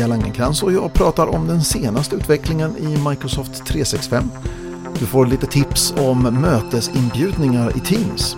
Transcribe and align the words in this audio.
Pia 0.00 0.06
Langenkrans 0.06 0.62
och 0.62 0.72
jag 0.72 0.92
pratar 0.92 1.26
om 1.26 1.46
den 1.46 1.64
senaste 1.64 2.16
utvecklingen 2.16 2.76
i 2.76 3.08
Microsoft 3.08 3.66
365. 3.66 4.30
Du 4.98 5.06
får 5.06 5.26
lite 5.26 5.46
tips 5.46 5.94
om 5.98 6.22
mötesinbjudningar 6.22 7.76
i 7.76 7.80
Teams. 7.80 8.36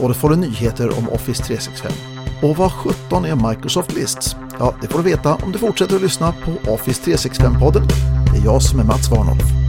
Och 0.00 0.08
du 0.08 0.14
får 0.14 0.30
du 0.30 0.36
nyheter 0.36 0.98
om 0.98 1.08
Office 1.08 1.42
365. 1.42 1.92
Och 2.42 2.56
vad 2.56 2.72
17 2.72 3.24
är 3.24 3.48
Microsoft 3.48 3.94
Lists? 3.94 4.36
Ja, 4.58 4.74
det 4.82 4.88
får 4.88 4.98
du 4.98 5.04
veta 5.04 5.34
om 5.34 5.52
du 5.52 5.58
fortsätter 5.58 5.96
att 5.96 6.02
lyssna 6.02 6.34
på 6.44 6.72
Office 6.72 7.10
365-podden. 7.10 7.88
Det 8.32 8.38
är 8.38 8.44
jag 8.44 8.62
som 8.62 8.80
är 8.80 8.84
Mats 8.84 9.10
Warnolf. 9.10 9.63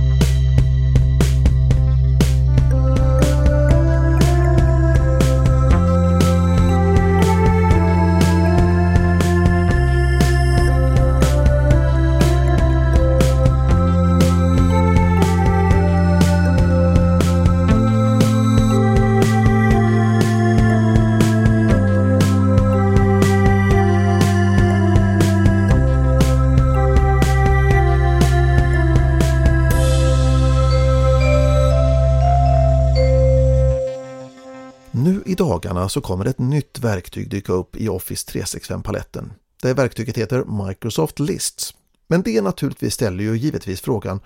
Dagarna 35.65 35.89
så 35.89 36.01
kommer 36.01 36.25
ett 36.25 36.39
nytt 36.39 36.79
verktyg 36.79 37.29
dyka 37.29 37.53
upp 37.53 37.75
i 37.75 37.89
Office 37.89 38.31
365-paletten. 38.31 39.31
Det 39.61 39.73
verktyget 39.73 40.17
heter 40.17 40.65
Microsoft 40.67 41.19
Lists. 41.19 41.73
Men 42.07 42.21
det 42.21 42.41
naturligtvis 42.41 42.93
ställer 42.93 43.23
ju 43.23 43.37
givetvis 43.37 43.81
frågan 43.81 44.19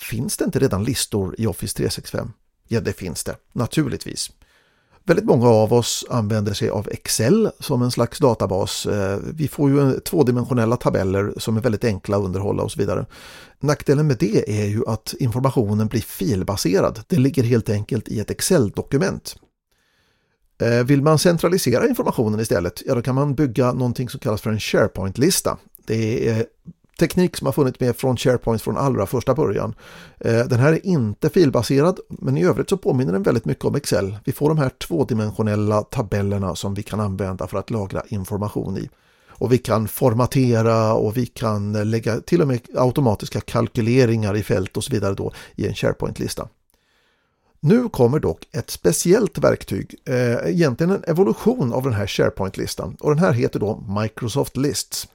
Finns 0.00 0.36
det 0.36 0.44
inte 0.44 0.58
redan 0.58 0.84
listor 0.84 1.34
i 1.38 1.46
Office 1.46 1.76
365? 1.76 2.32
Ja, 2.68 2.80
det 2.80 2.92
finns 2.92 3.24
det, 3.24 3.36
naturligtvis. 3.52 4.30
Väldigt 5.04 5.24
många 5.24 5.48
av 5.48 5.72
oss 5.72 6.04
använder 6.10 6.52
sig 6.52 6.70
av 6.70 6.88
Excel 6.88 7.50
som 7.60 7.82
en 7.82 7.90
slags 7.90 8.18
databas. 8.18 8.86
Eh, 8.86 9.18
vi 9.34 9.48
får 9.48 9.70
ju 9.70 9.80
eh, 9.80 9.98
tvådimensionella 9.98 10.76
tabeller 10.76 11.32
som 11.36 11.56
är 11.56 11.60
väldigt 11.60 11.84
enkla 11.84 12.16
att 12.16 12.24
underhålla 12.24 12.62
och 12.62 12.72
så 12.72 12.78
vidare. 12.78 13.06
Nackdelen 13.60 14.06
med 14.06 14.16
det 14.18 14.62
är 14.62 14.66
ju 14.66 14.82
att 14.86 15.14
informationen 15.18 15.86
blir 15.86 16.00
filbaserad. 16.00 17.00
Det 17.06 17.16
ligger 17.16 17.42
helt 17.42 17.68
enkelt 17.68 18.08
i 18.08 18.20
ett 18.20 18.30
Excel-dokument. 18.30 19.36
Eh, 20.58 20.84
vill 20.84 21.02
man 21.02 21.18
centralisera 21.18 21.88
informationen 21.88 22.40
istället, 22.40 22.82
ja 22.86 22.94
då 22.94 23.02
kan 23.02 23.14
man 23.14 23.34
bygga 23.34 23.72
någonting 23.72 24.08
som 24.08 24.20
kallas 24.20 24.40
för 24.40 24.50
en 24.50 24.60
SharePoint-lista. 24.60 25.56
Det 25.86 26.28
är 26.28 26.46
teknik 26.98 27.36
som 27.36 27.46
har 27.46 27.52
funnits 27.52 27.80
med 27.80 27.96
från 27.96 28.16
SharePoint 28.16 28.62
från 28.62 28.76
allra 28.76 29.06
första 29.06 29.34
början. 29.34 29.74
Eh, 30.20 30.46
den 30.46 30.58
här 30.58 30.72
är 30.72 30.86
inte 30.86 31.30
filbaserad, 31.30 31.98
men 32.08 32.36
i 32.36 32.44
övrigt 32.44 32.68
så 32.68 32.76
påminner 32.76 33.12
den 33.12 33.22
väldigt 33.22 33.44
mycket 33.44 33.64
om 33.64 33.74
Excel. 33.74 34.18
Vi 34.24 34.32
får 34.32 34.48
de 34.48 34.58
här 34.58 34.68
tvådimensionella 34.68 35.82
tabellerna 35.82 36.54
som 36.54 36.74
vi 36.74 36.82
kan 36.82 37.00
använda 37.00 37.46
för 37.46 37.58
att 37.58 37.70
lagra 37.70 38.02
information 38.08 38.78
i. 38.78 38.88
Och 39.28 39.52
vi 39.52 39.58
kan 39.58 39.88
formatera 39.88 40.94
och 40.94 41.16
vi 41.16 41.26
kan 41.26 41.90
lägga 41.90 42.20
till 42.20 42.42
och 42.42 42.48
med 42.48 42.60
automatiska 42.74 43.40
kalkyleringar 43.40 44.36
i 44.36 44.42
fält 44.42 44.76
och 44.76 44.84
så 44.84 44.92
vidare 44.92 45.14
då 45.14 45.32
i 45.56 45.66
en 45.66 45.74
SharePoint-lista. 45.74 46.48
Nu 47.60 47.88
kommer 47.88 48.18
dock 48.18 48.48
ett 48.52 48.70
speciellt 48.70 49.38
verktyg, 49.38 49.94
eh, 50.04 50.50
egentligen 50.50 50.90
en 50.90 51.04
evolution 51.06 51.72
av 51.72 51.82
den 51.82 51.92
här 51.92 52.06
SharePoint-listan 52.06 52.96
och 53.00 53.10
den 53.10 53.18
här 53.18 53.32
heter 53.32 53.60
då 53.60 53.84
Microsoft 54.00 54.56
Lists. 54.56 55.08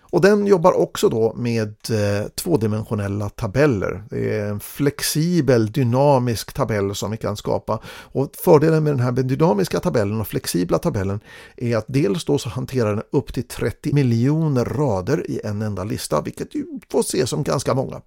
Och 0.00 0.20
den 0.20 0.46
jobbar 0.46 0.72
också 0.72 1.08
då 1.08 1.34
med 1.34 1.68
eh, 1.68 2.28
tvådimensionella 2.28 3.28
tabeller. 3.28 4.04
Det 4.10 4.38
är 4.38 4.48
en 4.48 4.60
flexibel 4.60 5.72
dynamisk 5.72 6.52
tabell 6.52 6.94
som 6.94 7.10
vi 7.10 7.16
kan 7.16 7.36
skapa. 7.36 7.80
Och 7.86 8.30
fördelen 8.44 8.84
med 8.84 8.92
den 8.92 9.00
här 9.00 9.12
dynamiska 9.12 9.80
tabellen 9.80 10.20
och 10.20 10.28
flexibla 10.28 10.78
tabellen 10.78 11.20
är 11.56 11.76
att 11.76 11.84
dels 11.88 12.24
då 12.24 12.38
så 12.38 12.48
hanterar 12.48 12.94
den 12.94 13.04
upp 13.10 13.34
till 13.34 13.48
30 13.48 13.92
miljoner 13.92 14.64
rader 14.64 15.30
i 15.30 15.40
en 15.44 15.62
enda 15.62 15.84
lista, 15.84 16.20
vilket 16.20 16.54
ju 16.54 16.66
får 16.90 17.00
ses 17.00 17.30
som 17.30 17.42
ganska 17.42 17.74
många. 17.74 18.00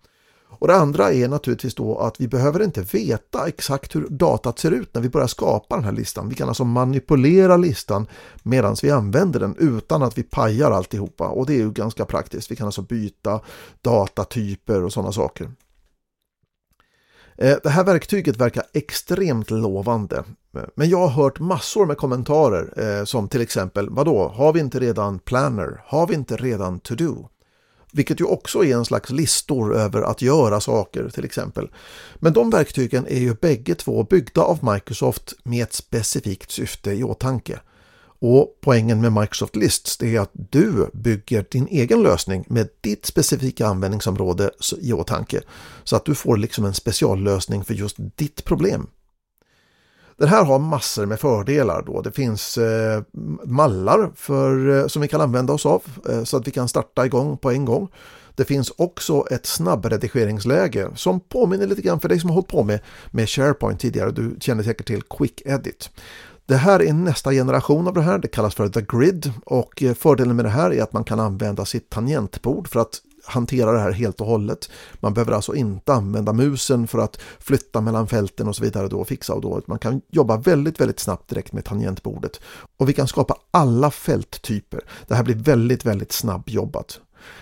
Och 0.60 0.68
det 0.68 0.76
andra 0.76 1.14
är 1.14 1.28
naturligtvis 1.28 1.76
då 1.76 1.98
att 1.98 2.22
vi 2.22 2.28
behöver 2.28 2.64
inte 2.64 2.82
veta 2.82 3.48
exakt 3.48 3.96
hur 3.96 4.08
datat 4.10 4.60
ser 4.60 4.72
ut 4.72 4.94
när 4.94 5.02
vi 5.02 5.10
börjar 5.10 5.28
skapa 5.28 5.76
den 5.76 5.86
här 5.86 5.92
listan. 5.92 6.30
Vi 6.30 6.36
kan 6.36 6.48
alltså 6.48 6.64
manipulera 6.64 7.58
listan 7.58 8.08
medan 8.44 8.76
vi 8.84 8.92
använder 8.92 9.40
den 9.40 9.56
utan 9.60 10.04
att 10.04 10.18
vi 10.18 10.24
pajar 10.24 10.72
alltihopa 10.72 11.28
och 11.28 11.46
det 11.46 11.54
är 11.54 11.58
ju 11.58 11.72
ganska 11.72 12.06
praktiskt. 12.06 12.52
Vi 12.52 12.56
kan 12.56 12.66
alltså 12.66 12.82
byta 12.82 13.40
datatyper 13.82 14.84
och 14.84 14.94
sådana 14.94 15.12
saker. 15.12 15.52
Eh, 17.38 17.58
det 17.64 17.70
här 17.70 17.84
verktyget 17.84 18.38
verkar 18.38 18.64
extremt 18.74 19.52
lovande. 19.52 20.24
Men 20.76 20.90
jag 20.90 20.98
har 20.98 21.24
hört 21.24 21.40
massor 21.40 21.86
med 21.86 21.98
kommentarer 21.98 23.00
eh, 23.00 23.06
som 23.06 23.28
till 23.28 23.42
exempel, 23.42 23.90
vadå, 23.90 24.28
har 24.28 24.54
vi 24.54 24.60
inte 24.60 24.80
redan 24.80 25.20
Planner? 25.20 25.82
Har 25.86 26.08
vi 26.08 26.14
inte 26.14 26.36
redan 26.36 26.80
To-Do? 26.80 27.30
Vilket 27.96 28.20
ju 28.20 28.26
också 28.26 28.66
är 28.66 28.76
en 28.76 28.86
slags 28.86 29.10
listor 29.10 29.76
över 29.76 30.02
att 30.02 30.22
göra 30.22 30.62
saker 30.62 31.10
till 31.10 31.26
exempel. 31.26 31.70
Men 32.16 32.34
de 32.34 32.50
verktygen 32.50 33.08
är 33.08 33.20
ju 33.20 33.34
bägge 33.34 33.76
två 33.76 34.04
byggda 34.04 34.42
av 34.42 34.74
Microsoft 34.74 35.34
med 35.44 35.64
ett 35.64 35.74
specifikt 35.74 36.52
syfte 36.52 36.92
i 36.92 37.04
åtanke. 37.04 37.60
Och 38.20 38.58
poängen 38.62 39.02
med 39.02 39.12
Microsoft 39.12 39.56
Lists 39.56 40.02
är 40.02 40.20
att 40.20 40.32
du 40.34 40.90
bygger 40.94 41.46
din 41.52 41.68
egen 41.68 42.04
lösning 42.04 42.46
med 42.48 42.70
ditt 42.82 43.06
specifika 43.06 43.68
användningsområde 43.68 44.52
i 44.82 44.94
åtanke. 44.94 45.42
Så 45.84 45.96
att 45.96 46.06
du 46.06 46.16
får 46.16 46.38
liksom 46.38 46.66
en 46.66 46.74
speciallösning 46.74 47.64
för 47.64 47.74
just 47.74 47.96
ditt 48.16 48.46
problem. 48.46 48.88
Den 50.18 50.28
här 50.28 50.46
har 50.46 50.60
massor 50.60 51.06
med 51.06 51.20
fördelar 51.20 51.84
då. 51.86 52.02
Det 52.02 52.12
finns 52.12 52.58
eh, 52.58 53.04
mallar 53.44 54.12
för, 54.16 54.80
eh, 54.80 54.88
som 54.88 55.02
vi 55.02 55.08
kan 55.08 55.22
använda 55.22 55.54
oss 55.54 55.66
av 55.66 55.84
eh, 56.10 56.24
så 56.24 56.38
att 56.38 56.48
vi 56.48 56.52
kan 56.52 56.68
starta 56.68 57.06
igång 57.06 57.38
på 57.38 57.52
en 57.52 57.66
gång. 57.66 57.90
Det 58.36 58.46
finns 58.46 58.72
också 58.78 59.26
ett 59.32 59.46
snabbredigeringsläge 59.46 60.90
som 60.96 61.20
påminner 61.20 61.68
lite 61.68 61.82
grann 61.82 62.00
för 62.00 62.10
dig 62.10 62.20
som 62.20 62.30
har 62.30 62.36
hållit 62.36 62.48
på 62.48 62.64
med, 62.64 62.80
med 63.12 63.30
SharePoint 63.30 63.80
tidigare. 63.80 64.12
Du 64.12 64.36
känner 64.40 64.64
säkert 64.64 64.88
till 64.88 65.02
Quick 65.02 65.42
Edit. 65.46 65.90
Det 66.46 66.56
här 66.56 66.82
är 66.82 66.94
nästa 66.94 67.32
generation 67.32 67.88
av 67.88 67.94
det 67.94 68.02
här, 68.02 68.18
det 68.18 68.28
kallas 68.28 68.56
för 68.56 68.70
The 68.70 68.82
Grid 68.82 69.32
och 69.46 69.84
eh, 69.84 69.94
fördelen 69.94 70.36
med 70.36 70.46
det 70.46 70.50
här 70.50 70.74
är 70.74 70.84
att 70.84 70.94
man 70.94 71.04
kan 71.04 71.20
använda 71.20 71.66
sitt 71.66 71.90
tangentbord 71.90 72.68
för 72.68 72.80
att 72.80 73.02
hantera 73.26 73.72
det 73.72 73.80
här 73.80 73.92
helt 73.92 74.22
och 74.22 74.28
hållet. 74.28 74.70
Man 74.94 75.14
behöver 75.14 75.32
alltså 75.32 75.56
inte 75.56 75.94
använda 75.94 76.34
musen 76.34 76.88
för 76.88 77.00
att 77.00 77.20
flytta 77.40 77.82
mellan 77.82 78.08
fälten 78.08 78.48
och 78.48 78.56
så 78.56 78.64
vidare 78.64 78.88
då 78.88 79.00
och 79.00 79.08
fixa 79.08 79.34
och 79.34 79.42
då. 79.42 79.62
Man 79.66 79.80
kan 79.80 80.02
jobba 80.12 80.38
väldigt, 80.38 80.82
väldigt 80.82 81.00
snabbt 81.00 81.30
direkt 81.30 81.54
med 81.54 81.66
tangentbordet. 81.66 82.40
Och 82.78 82.90
vi 82.90 82.94
kan 82.94 83.08
skapa 83.08 83.36
alla 83.52 83.92
fälttyper. 83.92 84.82
Det 85.08 85.16
här 85.16 85.24
blir 85.24 85.36
väldigt, 85.36 85.86
väldigt 85.86 86.12
snabbjobbat. 86.12 87.00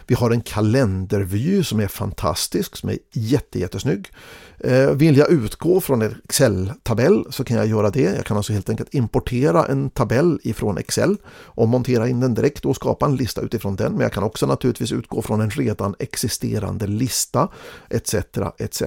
Vi 0.07 0.15
har 0.15 0.31
en 0.31 0.41
kalendervy 0.41 1.63
som 1.63 1.79
är 1.79 1.87
fantastisk, 1.87 2.75
som 2.75 2.89
är 2.89 2.97
jätte, 3.11 3.59
jättesnygg. 3.59 4.11
Eh, 4.59 4.89
vill 4.89 5.17
jag 5.17 5.31
utgå 5.31 5.81
från 5.81 6.01
en 6.01 6.15
Excel-tabell 6.23 7.25
så 7.29 7.43
kan 7.43 7.57
jag 7.57 7.67
göra 7.67 7.89
det. 7.89 8.01
Jag 8.01 8.25
kan 8.25 8.37
alltså 8.37 8.53
helt 8.53 8.69
enkelt 8.69 8.93
importera 8.93 9.65
en 9.65 9.89
tabell 9.89 10.39
ifrån 10.43 10.77
Excel 10.77 11.17
och 11.27 11.67
montera 11.67 12.07
in 12.07 12.19
den 12.19 12.33
direkt 12.33 12.65
och 12.65 12.75
skapa 12.75 13.05
en 13.05 13.15
lista 13.15 13.41
utifrån 13.41 13.75
den. 13.75 13.91
Men 13.91 14.01
jag 14.01 14.13
kan 14.13 14.23
också 14.23 14.45
naturligtvis 14.45 14.91
utgå 14.91 15.21
från 15.21 15.41
en 15.41 15.49
redan 15.49 15.95
existerande 15.99 16.87
lista 16.87 17.49
etc. 17.89 18.15
etc. 18.57 18.83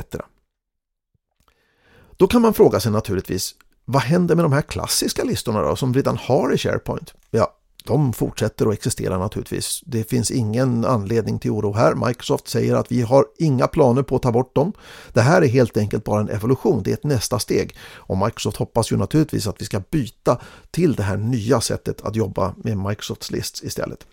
Då 2.17 2.27
kan 2.27 2.43
man 2.43 2.55
fråga 2.55 2.81
sig 2.81 2.93
naturligtvis 2.93 3.55
vad 3.85 4.03
händer 4.03 4.35
med 4.35 4.45
de 4.45 4.53
här 4.53 4.63
klassiska 4.63 5.25
listorna 5.25 5.63
då 5.63 5.77
som 5.77 5.95
redan 5.95 6.17
har 6.17 6.55
i 6.55 6.59
SharePoint? 6.59 7.15
Ja, 7.31 7.57
de 7.87 8.13
fortsätter 8.13 8.67
att 8.67 8.75
existera 8.75 9.19
naturligtvis. 9.19 9.83
Det 9.87 10.05
finns 10.11 10.31
ingen 10.31 10.85
anledning 10.85 11.39
till 11.39 11.51
oro 11.51 11.73
här. 11.73 11.95
Microsoft 12.07 12.49
säger 12.49 12.75
att 12.75 12.93
vi 12.93 13.03
har 13.03 13.27
inga 13.39 13.67
planer 13.67 14.03
på 14.03 14.17
att 14.17 14.23
ta 14.23 14.33
bort 14.33 14.55
dem. 14.55 14.73
Det 15.13 15.21
här 15.21 15.43
är 15.43 15.47
helt 15.47 15.77
enkelt 15.77 16.05
bara 16.05 16.21
en 16.21 16.29
evolution, 16.29 16.83
det 16.83 16.91
är 16.91 16.95
ett 16.95 17.05
nästa 17.05 17.39
steg. 17.39 17.77
Och 17.97 18.19
Microsoft 18.19 18.57
hoppas 18.57 18.93
ju 18.93 18.97
naturligtvis 18.97 19.47
att 19.47 19.61
vi 19.61 19.65
ska 19.65 19.83
byta 19.91 20.41
till 20.71 20.95
det 20.95 21.03
här 21.03 21.17
nya 21.17 21.61
sättet 21.61 22.01
att 22.01 22.17
jobba 22.17 22.55
med 22.57 22.79
Microsofts 22.79 23.31
lists 23.31 23.63
istället. 23.63 24.07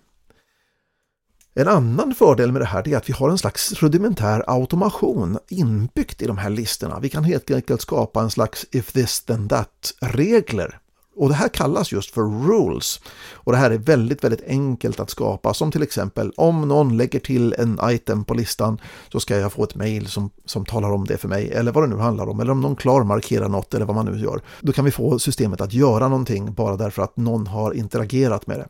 En 1.54 1.68
annan 1.68 2.16
fördel 2.16 2.52
med 2.52 2.62
det 2.62 2.66
här 2.66 2.88
är 2.88 2.98
att 2.98 3.10
vi 3.10 3.14
har 3.14 3.30
en 3.30 3.38
slags 3.38 3.74
rudimentär 3.74 4.44
automation 4.48 5.40
inbyggt 5.50 6.22
i 6.22 6.28
de 6.28 6.38
här 6.38 6.50
listorna. 6.50 7.00
Vi 7.00 7.10
kan 7.10 7.24
helt 7.24 7.52
enkelt 7.52 7.82
skapa 7.82 8.22
en 8.22 8.32
slags 8.32 8.66
if 8.72 8.92
this 8.92 9.22
then 9.22 9.50
that 9.50 9.94
regler 10.02 10.81
och 11.16 11.30
det 11.30 11.36
här 11.36 11.48
kallas 11.48 11.92
just 11.92 12.14
för 12.14 12.22
rules. 12.22 13.00
Och 13.34 13.52
det 13.52 13.58
här 13.58 13.72
är 13.72 13.78
väldigt, 13.78 14.24
väldigt 14.24 14.48
enkelt 14.48 15.00
att 15.00 15.10
skapa. 15.10 15.54
Som 15.54 15.72
till 15.72 15.84
exempel 15.84 16.32
om 16.38 16.68
någon 16.68 16.98
lägger 16.98 17.20
till 17.20 17.56
en 17.58 17.80
item 17.84 18.24
på 18.24 18.34
listan 18.34 18.82
så 19.12 19.20
ska 19.20 19.38
jag 19.38 19.54
få 19.54 19.64
ett 19.64 19.76
mail 19.76 20.08
som, 20.08 20.30
som 20.46 20.66
talar 20.66 20.92
om 20.92 21.06
det 21.06 21.18
för 21.18 21.28
mig. 21.28 21.52
Eller 21.52 21.72
vad 21.72 21.84
det 21.84 21.96
nu 21.96 22.02
handlar 22.02 22.30
om. 22.30 22.40
Eller 22.40 22.52
om 22.52 22.62
någon 22.62 22.76
klarmarkerar 22.76 23.50
något 23.50 23.74
eller 23.74 23.86
vad 23.86 23.96
man 23.96 24.06
nu 24.06 24.20
gör. 24.20 24.42
Då 24.62 24.74
kan 24.74 24.86
vi 24.86 24.92
få 24.92 25.20
systemet 25.20 25.62
att 25.62 25.74
göra 25.74 26.08
någonting 26.08 26.54
bara 26.54 26.78
därför 26.78 27.02
att 27.02 27.18
någon 27.18 27.48
har 27.48 27.74
interagerat 27.74 28.48
med 28.48 28.60
det. 28.60 28.68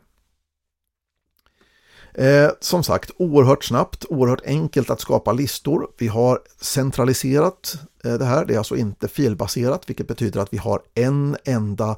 Eh, 2.14 2.50
som 2.60 2.82
sagt, 2.82 3.10
oerhört 3.16 3.64
snabbt, 3.64 4.04
oerhört 4.08 4.46
enkelt 4.46 4.90
att 4.90 5.00
skapa 5.00 5.32
listor. 5.32 5.88
Vi 5.98 6.08
har 6.08 6.40
centraliserat 6.60 7.78
eh, 8.04 8.14
det 8.14 8.24
här, 8.24 8.44
det 8.44 8.54
är 8.54 8.58
alltså 8.58 8.76
inte 8.76 9.08
filbaserat, 9.08 9.90
vilket 9.90 10.08
betyder 10.08 10.40
att 10.40 10.52
vi 10.52 10.58
har 10.58 10.80
en 10.94 11.36
enda 11.44 11.96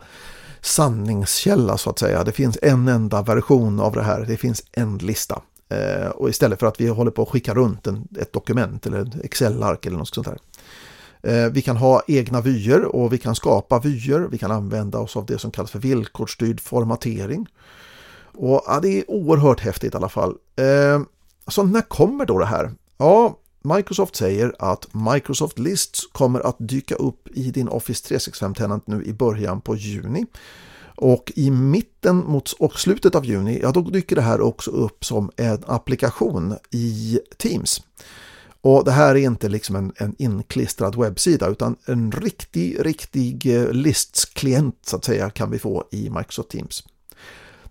sanningskälla 0.60 1.78
så 1.78 1.90
att 1.90 1.98
säga. 1.98 2.24
Det 2.24 2.32
finns 2.32 2.58
en 2.62 2.88
enda 2.88 3.22
version 3.22 3.80
av 3.80 3.92
det 3.92 4.02
här, 4.02 4.20
det 4.20 4.36
finns 4.36 4.62
en 4.72 4.98
lista. 4.98 5.42
Eh, 5.68 6.08
och 6.08 6.28
istället 6.28 6.60
för 6.60 6.66
att 6.66 6.80
vi 6.80 6.88
håller 6.88 7.10
på 7.10 7.22
att 7.22 7.28
skicka 7.28 7.54
runt 7.54 7.86
en, 7.86 8.08
ett 8.18 8.32
dokument 8.32 8.86
eller 8.86 8.98
ett 8.98 9.24
Excel-ark 9.24 9.86
eller 9.86 9.98
något 9.98 10.14
sånt 10.14 10.26
där. 10.26 10.38
Eh, 11.22 11.50
vi 11.50 11.62
kan 11.62 11.76
ha 11.76 12.02
egna 12.06 12.40
vyer 12.40 12.84
och 12.84 13.12
vi 13.12 13.18
kan 13.18 13.34
skapa 13.34 13.78
vyer. 13.78 14.28
Vi 14.30 14.38
kan 14.38 14.50
använda 14.50 14.98
oss 14.98 15.16
av 15.16 15.26
det 15.26 15.38
som 15.38 15.50
kallas 15.50 15.70
för 15.70 15.78
villkorsstyrd 15.78 16.60
formatering. 16.60 17.46
Och 18.34 18.62
ja, 18.66 18.80
det 18.82 18.88
är 18.88 19.10
oerhört 19.10 19.60
häftigt 19.60 19.94
i 19.94 19.96
alla 19.96 20.08
fall. 20.08 20.34
Eh, 20.56 21.02
så 21.48 21.62
när 21.62 21.80
kommer 21.82 22.26
då 22.26 22.38
det 22.38 22.46
här? 22.46 22.72
Ja, 22.96 23.38
Microsoft 23.62 24.16
säger 24.16 24.54
att 24.58 24.94
Microsoft 24.94 25.58
Lists 25.58 26.06
kommer 26.12 26.40
att 26.40 26.56
dyka 26.58 26.94
upp 26.94 27.28
i 27.34 27.50
din 27.50 27.68
Office 27.68 28.14
365-tenant 28.14 28.82
nu 28.86 29.04
i 29.04 29.12
början 29.12 29.60
på 29.60 29.76
juni. 29.76 30.26
Och 30.96 31.32
i 31.36 31.50
mitten 31.50 32.16
mot 32.16 32.52
och 32.52 32.80
slutet 32.80 33.14
av 33.14 33.24
juni, 33.24 33.60
ja 33.62 33.72
då 33.72 33.80
dyker 33.80 34.16
det 34.16 34.22
här 34.22 34.40
också 34.40 34.70
upp 34.70 35.04
som 35.04 35.30
en 35.36 35.64
applikation 35.66 36.54
i 36.70 37.20
Teams. 37.36 37.82
Och 38.60 38.84
det 38.84 38.92
här 38.92 39.14
är 39.14 39.20
inte 39.20 39.48
liksom 39.48 39.76
en, 39.76 39.92
en 39.96 40.14
inklistrad 40.18 40.96
webbsida 40.96 41.48
utan 41.48 41.76
en 41.86 42.12
riktig, 42.12 42.86
riktig 42.86 43.56
eh, 43.56 43.72
listsklient 43.72 44.78
så 44.86 44.96
att 44.96 45.04
säga 45.04 45.30
kan 45.30 45.50
vi 45.50 45.58
få 45.58 45.84
i 45.90 46.10
Microsoft 46.10 46.50
Teams. 46.50 46.84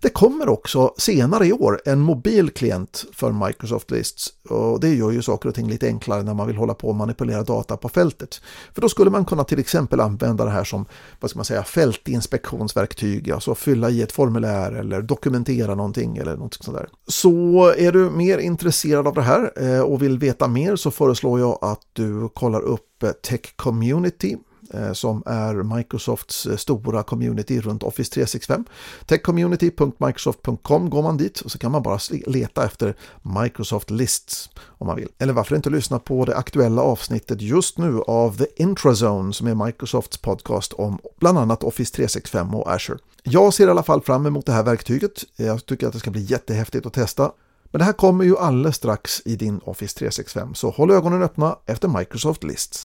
Det 0.00 0.08
kommer 0.08 0.48
också 0.48 0.94
senare 0.98 1.46
i 1.46 1.52
år 1.52 1.80
en 1.84 2.00
mobil 2.00 2.50
klient 2.50 3.04
för 3.12 3.32
Microsoft 3.46 3.90
Lists 3.90 4.32
och 4.48 4.80
det 4.80 4.94
gör 4.94 5.10
ju 5.10 5.22
saker 5.22 5.48
och 5.48 5.54
ting 5.54 5.68
lite 5.68 5.86
enklare 5.86 6.22
när 6.22 6.34
man 6.34 6.46
vill 6.46 6.56
hålla 6.56 6.74
på 6.74 6.88
och 6.88 6.94
manipulera 6.94 7.42
data 7.42 7.76
på 7.76 7.88
fältet. 7.88 8.40
För 8.74 8.80
då 8.80 8.88
skulle 8.88 9.10
man 9.10 9.24
kunna 9.24 9.44
till 9.44 9.58
exempel 9.58 10.00
använda 10.00 10.44
det 10.44 10.50
här 10.50 10.64
som 10.64 10.86
vad 11.20 11.30
ska 11.30 11.38
man 11.38 11.44
säga, 11.44 11.64
fältinspektionsverktyg, 11.64 13.30
alltså 13.30 13.54
fylla 13.54 13.90
i 13.90 14.02
ett 14.02 14.12
formulär 14.12 14.72
eller 14.72 15.02
dokumentera 15.02 15.74
någonting 15.74 16.16
eller 16.16 16.36
något 16.36 16.54
sånt 16.54 16.78
där. 16.78 16.88
Så 17.06 17.68
är 17.76 17.92
du 17.92 18.10
mer 18.10 18.38
intresserad 18.38 19.06
av 19.06 19.14
det 19.14 19.22
här 19.22 19.52
eh, 19.56 19.80
och 19.80 20.02
vill 20.02 20.18
veta 20.18 20.48
mer 20.48 20.76
så 20.76 20.90
föreslår 20.90 21.40
jag 21.40 21.58
att 21.62 21.80
du 21.92 22.28
kollar 22.28 22.60
upp 22.60 23.04
Tech 23.22 23.56
Community 23.56 24.36
Eh, 24.76 24.92
som 24.92 25.22
är 25.26 25.76
Microsofts 25.76 26.46
eh, 26.46 26.56
stora 26.56 27.02
community 27.02 27.60
runt 27.60 27.82
Office 27.82 28.12
365. 28.12 28.64
Techcommunity.microsoft.com 29.06 30.90
går 30.90 31.02
man 31.02 31.16
dit 31.16 31.40
och 31.40 31.50
så 31.50 31.58
kan 31.58 31.72
man 31.72 31.82
bara 31.82 31.98
leta 32.26 32.64
efter 32.64 32.96
Microsoft 33.42 33.90
Lists 33.90 34.50
om 34.66 34.86
man 34.86 34.96
vill. 34.96 35.08
Eller 35.18 35.32
varför 35.32 35.56
inte 35.56 35.70
lyssna 35.70 35.98
på 35.98 36.24
det 36.24 36.36
aktuella 36.36 36.82
avsnittet 36.82 37.42
just 37.42 37.78
nu 37.78 38.00
av 38.00 38.36
The 38.36 38.46
Intrazone 38.56 39.32
som 39.32 39.46
är 39.46 39.66
Microsofts 39.66 40.16
podcast 40.16 40.72
om 40.72 40.98
bland 41.20 41.38
annat 41.38 41.62
Office 41.62 41.94
365 41.94 42.54
och 42.54 42.72
Azure. 42.72 42.98
Jag 43.22 43.54
ser 43.54 43.66
i 43.66 43.70
alla 43.70 43.82
fall 43.82 44.02
fram 44.02 44.26
emot 44.26 44.46
det 44.46 44.52
här 44.52 44.62
verktyget. 44.62 45.24
Jag 45.36 45.66
tycker 45.66 45.86
att 45.86 45.92
det 45.92 45.98
ska 45.98 46.10
bli 46.10 46.22
jättehäftigt 46.22 46.86
att 46.86 46.92
testa. 46.92 47.32
Men 47.64 47.78
det 47.78 47.84
här 47.84 47.92
kommer 47.92 48.24
ju 48.24 48.38
alldeles 48.38 48.76
strax 48.76 49.22
i 49.24 49.36
din 49.36 49.60
Office 49.64 49.98
365 49.98 50.54
så 50.54 50.70
håll 50.70 50.90
ögonen 50.90 51.22
öppna 51.22 51.58
efter 51.66 51.88
Microsoft 51.88 52.44
Lists. 52.44 52.83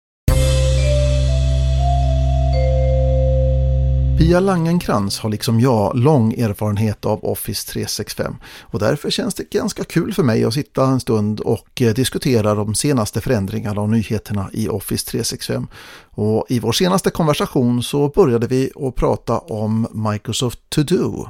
Pia 4.19 4.41
Langenkrans 4.41 5.19
har 5.19 5.31
liksom 5.31 5.61
jag 5.61 5.97
lång 5.97 6.33
erfarenhet 6.33 7.07
av 7.07 7.25
Office 7.25 7.73
365 7.73 8.37
och 8.61 8.79
därför 8.79 9.11
känns 9.11 9.35
det 9.35 9.51
ganska 9.51 9.85
kul 9.85 10.15
för 10.15 10.23
mig 10.23 10.45
att 10.45 10.55
sitta 10.55 10.87
en 10.87 11.01
stund 11.01 11.41
och 11.41 11.83
eh, 11.83 11.95
diskutera 11.95 12.55
de 12.55 12.75
senaste 12.75 13.21
förändringarna 13.21 13.81
och 13.81 13.91
nyheterna 13.91 14.51
i 14.53 14.69
Office 14.69 15.11
365. 15.11 15.67
Och 16.11 16.47
I 16.49 16.59
vår 16.59 16.73
senaste 16.73 17.11
konversation 17.11 17.83
så 17.83 18.09
började 18.09 18.47
vi 18.47 18.71
att 18.77 18.95
prata 18.95 19.39
om 19.39 19.87
Microsoft 19.93 20.61
To 20.69 20.83
Do 20.83 21.27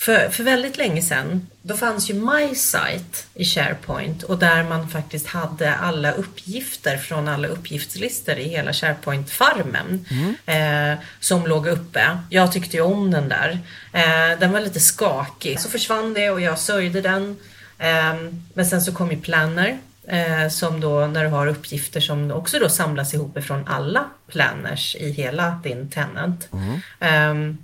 för, 0.00 0.28
för 0.28 0.44
väldigt 0.44 0.76
länge 0.76 1.02
sedan, 1.02 1.46
då 1.62 1.76
fanns 1.76 2.10
ju 2.10 2.14
MySite 2.14 3.18
i 3.34 3.44
SharePoint 3.44 4.22
och 4.22 4.38
där 4.38 4.62
man 4.62 4.88
faktiskt 4.88 5.26
hade 5.26 5.74
alla 5.74 6.12
uppgifter 6.12 6.96
från 6.96 7.28
alla 7.28 7.48
uppgiftslistor 7.48 8.34
i 8.34 8.48
hela 8.48 8.72
SharePoint-farmen 8.72 10.06
mm. 10.10 10.92
eh, 10.92 10.98
som 11.20 11.46
låg 11.46 11.66
uppe. 11.66 12.18
Jag 12.30 12.52
tyckte 12.52 12.76
ju 12.76 12.82
om 12.82 13.10
den 13.10 13.28
där. 13.28 13.58
Eh, 13.92 14.38
den 14.38 14.52
var 14.52 14.60
lite 14.60 14.80
skakig. 14.80 15.60
Så 15.60 15.68
försvann 15.68 16.14
det 16.14 16.30
och 16.30 16.40
jag 16.40 16.58
sörjde 16.58 17.00
den. 17.00 17.36
Eh, 17.78 18.14
men 18.54 18.66
sen 18.66 18.82
så 18.82 18.92
kom 18.92 19.10
ju 19.10 19.20
Planner 19.20 19.78
eh, 20.08 20.48
som 20.48 20.80
då 20.80 21.06
när 21.06 21.24
du 21.24 21.30
har 21.30 21.46
uppgifter 21.46 22.00
som 22.00 22.30
också 22.30 22.58
då 22.58 22.68
samlas 22.68 23.14
ihop 23.14 23.38
ifrån 23.38 23.64
alla 23.66 24.04
planners 24.28 24.96
i 24.96 25.10
hela 25.10 25.60
din 25.64 25.90
tenant. 25.90 26.48
Mm. 27.00 27.58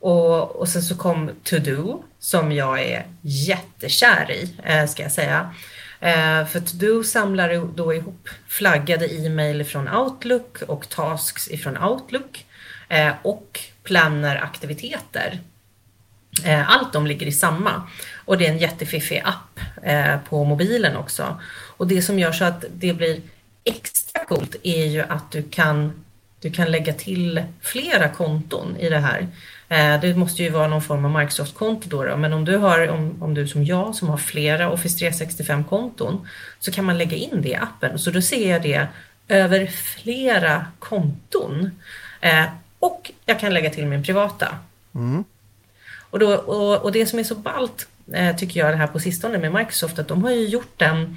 Och, 0.00 0.56
och 0.56 0.68
sen 0.68 0.82
så 0.82 0.96
kom 0.96 1.30
To 1.42 1.58
Do 1.58 2.02
som 2.18 2.52
jag 2.52 2.82
är 2.82 3.06
jättekär 3.20 4.30
i, 4.30 4.54
eh, 4.64 4.86
ska 4.86 5.02
jag 5.02 5.12
säga. 5.12 5.54
Eh, 6.00 6.46
för 6.46 6.60
To 6.60 6.76
Do 6.76 7.04
samlar 7.04 7.76
då 7.76 7.94
ihop 7.94 8.28
flaggade 8.48 9.14
e-mail 9.14 9.64
från 9.64 9.88
Outlook 9.88 10.62
och 10.62 10.88
tasks 10.88 11.48
ifrån 11.48 11.78
Outlook 11.78 12.46
eh, 12.88 13.12
och 13.22 13.60
planeraktiviteter. 13.82 15.40
Allt 16.66 16.92
de 16.92 17.06
ligger 17.06 17.26
i 17.26 17.32
samma. 17.32 17.88
Och 18.24 18.38
det 18.38 18.46
är 18.46 18.50
en 18.50 18.58
jättefiffig 18.58 19.22
app 19.24 19.60
på 20.28 20.44
mobilen 20.44 20.96
också. 20.96 21.40
Och 21.76 21.86
det 21.86 22.02
som 22.02 22.18
gör 22.18 22.32
så 22.32 22.44
att 22.44 22.64
det 22.74 22.92
blir 22.92 23.20
extra 23.64 24.24
coolt 24.24 24.56
är 24.62 24.86
ju 24.86 25.00
att 25.00 25.30
du 25.30 25.42
kan, 25.42 26.04
du 26.40 26.50
kan 26.50 26.70
lägga 26.70 26.92
till 26.92 27.42
flera 27.60 28.08
konton 28.08 28.76
i 28.76 28.88
det 28.88 28.98
här. 28.98 29.28
Eh, 29.68 30.00
det 30.00 30.16
måste 30.16 30.42
ju 30.42 30.50
vara 30.50 30.68
någon 30.68 30.82
form 30.82 31.04
av 31.04 31.10
Microsoft-konto 31.10 31.88
då, 31.88 32.04
då, 32.04 32.16
men 32.16 32.32
om 32.32 32.44
du 32.44 32.56
har, 32.56 32.88
om, 32.88 33.22
om 33.22 33.34
du 33.34 33.48
som 33.48 33.64
jag 33.64 33.94
som 33.94 34.08
har 34.08 34.16
flera 34.16 34.70
Office 34.70 35.04
365-konton 35.04 36.26
så 36.60 36.72
kan 36.72 36.84
man 36.84 36.98
lägga 36.98 37.16
in 37.16 37.42
det 37.42 37.48
i 37.48 37.54
appen. 37.54 37.98
Så 37.98 38.10
då 38.10 38.22
ser 38.22 38.50
jag 38.50 38.62
det 38.62 38.86
över 39.28 39.66
flera 39.66 40.66
konton. 40.78 41.70
Eh, 42.20 42.44
och 42.78 43.10
jag 43.26 43.40
kan 43.40 43.54
lägga 43.54 43.70
till 43.70 43.86
min 43.86 44.02
privata. 44.02 44.58
Mm. 44.94 45.24
Och, 46.10 46.18
då, 46.18 46.34
och, 46.34 46.82
och, 46.82 46.92
det 46.92 47.06
som 47.06 47.18
är 47.18 47.24
så 47.24 47.34
ballt 47.34 47.88
eh, 48.12 48.36
tycker 48.36 48.60
jag 48.60 48.72
det 48.72 48.76
här 48.76 48.86
på 48.86 49.00
sistone 49.00 49.38
med 49.38 49.52
Microsoft 49.52 49.98
att 49.98 50.08
de 50.08 50.22
har 50.22 50.30
ju 50.30 50.48
gjort 50.48 50.72
den 50.76 51.16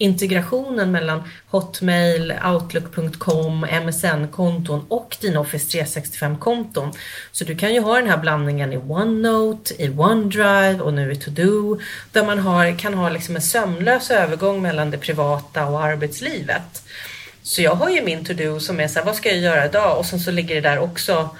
integrationen 0.00 0.90
mellan 0.90 1.22
Hotmail, 1.50 2.34
Outlook.com, 2.44 3.66
MSN-konton 3.84 4.84
och 4.88 5.16
dina 5.20 5.40
Office 5.40 5.78
365-konton. 5.78 6.92
Så 7.32 7.44
du 7.44 7.56
kan 7.56 7.74
ju 7.74 7.80
ha 7.80 7.96
den 7.96 8.10
här 8.10 8.16
blandningen 8.16 8.72
i 8.72 8.76
OneNote, 8.76 9.82
i 9.82 9.88
OneDrive 9.88 10.80
och 10.80 10.94
nu 10.94 11.12
i 11.12 11.16
To-Do 11.16 11.80
där 12.12 12.24
man 12.24 12.38
har, 12.38 12.78
kan 12.78 12.94
ha 12.94 13.08
liksom 13.08 13.36
en 13.36 13.42
sömlös 13.42 14.10
övergång 14.10 14.62
mellan 14.62 14.90
det 14.90 14.98
privata 14.98 15.66
och 15.66 15.82
arbetslivet. 15.82 16.82
Så 17.42 17.62
jag 17.62 17.74
har 17.74 17.90
ju 17.90 18.02
min 18.02 18.24
To-Do 18.24 18.60
som 18.60 18.80
är 18.80 18.88
så 18.88 18.98
här, 18.98 19.06
vad 19.06 19.16
ska 19.16 19.28
jag 19.28 19.38
göra 19.38 19.66
idag? 19.66 19.98
Och 19.98 20.06
sen 20.06 20.20
så 20.20 20.30
ligger 20.30 20.54
det 20.54 20.60
där 20.60 20.78
också 20.78 21.30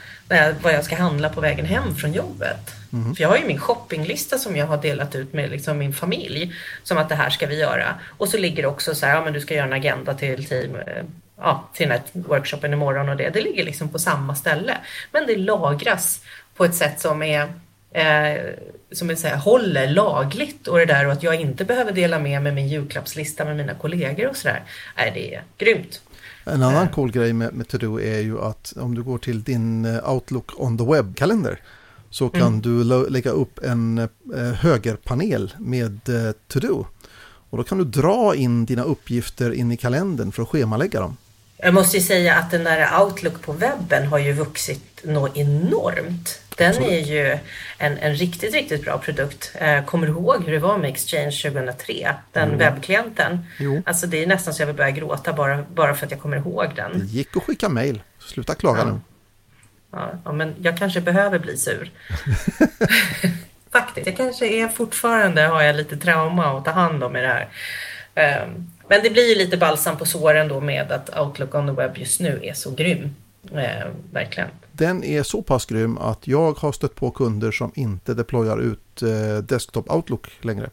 vad 0.62 0.72
jag 0.72 0.84
ska 0.84 0.96
handla 0.96 1.28
på 1.28 1.40
vägen 1.40 1.66
hem 1.66 1.94
från 1.94 2.12
jobbet. 2.12 2.74
Mm. 2.92 3.14
För 3.14 3.22
jag 3.22 3.28
har 3.28 3.36
ju 3.36 3.46
min 3.46 3.60
shoppinglista 3.60 4.38
som 4.38 4.56
jag 4.56 4.66
har 4.66 4.76
delat 4.76 5.14
ut 5.14 5.32
med 5.32 5.50
liksom 5.50 5.78
min 5.78 5.92
familj. 5.92 6.54
Som 6.82 6.98
att 6.98 7.08
det 7.08 7.14
här 7.14 7.30
ska 7.30 7.46
vi 7.46 7.58
göra. 7.58 7.94
Och 8.18 8.28
så 8.28 8.38
ligger 8.38 8.62
det 8.62 8.68
också 8.68 8.94
så 8.94 9.06
här, 9.06 9.14
ja 9.14 9.24
men 9.24 9.32
du 9.32 9.40
ska 9.40 9.54
göra 9.54 9.66
en 9.66 9.72
agenda 9.72 10.14
till 10.14 10.44
team, 10.44 10.76
eh, 10.76 11.04
ja, 11.36 11.68
till 11.74 11.88
den 11.88 11.98
här 11.98 12.22
workshopen 12.28 12.72
imorgon 12.72 13.08
och 13.08 13.16
det. 13.16 13.30
Det 13.30 13.40
ligger 13.40 13.64
liksom 13.64 13.88
på 13.88 13.98
samma 13.98 14.34
ställe. 14.34 14.76
Men 15.12 15.26
det 15.26 15.36
lagras 15.36 16.20
på 16.56 16.64
ett 16.64 16.74
sätt 16.74 17.00
som 17.00 17.22
är 17.22 17.48
eh, 17.92 18.40
som 18.92 19.08
jag 19.08 19.18
säger, 19.18 19.36
håller 19.36 19.86
lagligt 19.86 20.68
och 20.68 20.78
det 20.78 20.84
där 20.84 21.06
och 21.06 21.12
att 21.12 21.22
jag 21.22 21.34
inte 21.34 21.64
behöver 21.64 21.92
dela 21.92 22.18
med 22.18 22.42
mig 22.42 22.52
min 22.52 22.68
julklappslista 22.68 23.44
med 23.44 23.56
mina 23.56 23.74
kollegor 23.74 24.28
och 24.28 24.36
sådär. 24.36 24.62
Nej, 24.96 25.10
det 25.14 25.34
är 25.34 25.42
grymt. 25.58 26.00
En 26.52 26.62
annan 26.62 26.86
eh. 26.86 26.90
cool 26.90 27.10
grej 27.10 27.32
med, 27.32 27.54
med 27.54 27.66
To-Do 27.66 28.00
är 28.00 28.20
ju 28.20 28.40
att 28.40 28.72
om 28.76 28.94
du 28.94 29.02
går 29.02 29.18
till 29.18 29.42
din 29.42 29.84
eh, 29.84 30.10
Outlook 30.10 30.60
on 30.60 30.78
the 30.78 30.84
web-kalender 30.84 31.60
så 32.10 32.28
kan 32.28 32.42
mm. 32.42 32.60
du 32.60 32.84
lägga 33.10 33.30
upp 33.30 33.64
en 33.64 33.98
eh, 33.98 34.08
högerpanel 34.42 35.54
med 35.58 36.08
eh, 36.08 36.32
To-Do. 36.48 36.86
Och 37.50 37.58
då 37.58 37.64
kan 37.64 37.78
du 37.78 37.84
dra 37.84 38.34
in 38.34 38.64
dina 38.64 38.82
uppgifter 38.82 39.52
in 39.52 39.72
i 39.72 39.76
kalendern 39.76 40.32
för 40.32 40.42
att 40.42 40.48
schemalägga 40.48 41.00
dem. 41.00 41.16
Jag 41.56 41.74
måste 41.74 41.96
ju 41.96 42.02
säga 42.02 42.36
att 42.36 42.50
den 42.50 42.64
där 42.64 43.02
Outlook 43.02 43.42
på 43.42 43.52
webben 43.52 44.06
har 44.06 44.18
ju 44.18 44.32
vuxit 44.32 44.89
något 45.04 45.36
enormt. 45.36 46.40
Den 46.56 46.82
är 46.82 47.00
ju 47.00 47.38
en, 47.78 47.98
en 47.98 48.14
riktigt, 48.14 48.54
riktigt 48.54 48.84
bra 48.84 48.98
produkt. 48.98 49.52
Eh, 49.54 49.84
kommer 49.84 50.06
du 50.06 50.12
ihåg 50.12 50.44
hur 50.44 50.52
det 50.52 50.58
var 50.58 50.78
med 50.78 50.90
Exchange 50.90 51.30
2003? 51.30 52.14
Den 52.32 52.48
mm. 52.48 52.58
webbklienten. 52.58 53.38
Jo. 53.58 53.82
Alltså 53.86 54.06
det 54.06 54.22
är 54.22 54.26
nästan 54.26 54.54
så 54.54 54.62
jag 54.62 54.66
vill 54.66 54.76
börja 54.76 54.90
gråta 54.90 55.32
bara, 55.32 55.64
bara 55.74 55.94
för 55.94 56.06
att 56.06 56.12
jag 56.12 56.20
kommer 56.20 56.36
ihåg 56.36 56.66
den. 56.76 56.98
Det 56.98 57.04
gick 57.04 57.36
att 57.36 57.42
skicka 57.42 57.68
mail. 57.68 58.02
Sluta 58.18 58.54
klaga 58.54 58.78
ja. 58.78 58.84
nu. 58.84 59.00
Ja, 60.24 60.32
men 60.32 60.54
jag 60.62 60.78
kanske 60.78 61.00
behöver 61.00 61.38
bli 61.38 61.56
sur. 61.56 61.90
Faktiskt. 63.72 64.06
Jag 64.06 64.16
kanske 64.16 64.46
är 64.46 64.68
fortfarande, 64.68 65.42
har 65.42 65.62
jag 65.62 65.76
lite 65.76 65.96
trauma 65.96 66.58
att 66.58 66.64
ta 66.64 66.70
hand 66.70 67.04
om 67.04 67.16
i 67.16 67.20
det 67.20 67.26
här. 67.26 67.48
Um, 68.44 68.70
men 68.88 69.02
det 69.02 69.10
blir 69.10 69.28
ju 69.28 69.34
lite 69.34 69.56
balsam 69.56 69.96
på 69.96 70.06
såren 70.06 70.48
då 70.48 70.60
med 70.60 70.92
att 70.92 71.18
Outlook 71.18 71.54
on 71.54 71.66
the 71.66 71.72
web 71.72 71.98
just 71.98 72.20
nu 72.20 72.40
är 72.42 72.54
så 72.54 72.70
grym. 72.70 73.14
Eh, 73.52 73.86
verkligen. 74.12 74.48
Den 74.72 75.04
är 75.04 75.22
så 75.22 75.42
pass 75.42 75.66
grym 75.66 75.98
att 75.98 76.26
jag 76.26 76.58
har 76.58 76.72
stött 76.72 76.94
på 76.94 77.10
kunder 77.10 77.50
som 77.50 77.72
inte 77.74 78.14
deployar 78.14 78.58
ut 78.58 79.02
eh, 79.02 79.38
Desktop 79.38 79.90
Outlook 79.90 80.30
längre. 80.40 80.70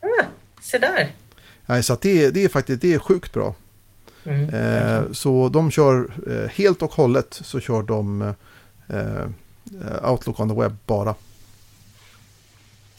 Ah, 0.00 0.24
se 0.62 0.78
där. 0.78 1.12
Nej, 1.66 1.82
så 1.82 1.96
det, 2.00 2.30
det 2.30 2.44
är 2.44 2.48
faktiskt 2.48 2.82
det 2.82 2.94
är 2.94 2.98
sjukt 2.98 3.32
bra. 3.32 3.54
Mm, 4.24 4.48
eh, 4.48 5.12
så 5.12 5.48
de 5.48 5.70
kör 5.70 6.10
eh, 6.30 6.50
helt 6.50 6.82
och 6.82 6.92
hållet 6.92 7.40
så 7.42 7.60
kör 7.60 7.82
de 7.82 8.34
eh, 8.88 10.10
Outlook 10.10 10.40
on 10.40 10.48
the 10.48 10.60
web 10.60 10.76
bara. 10.86 11.14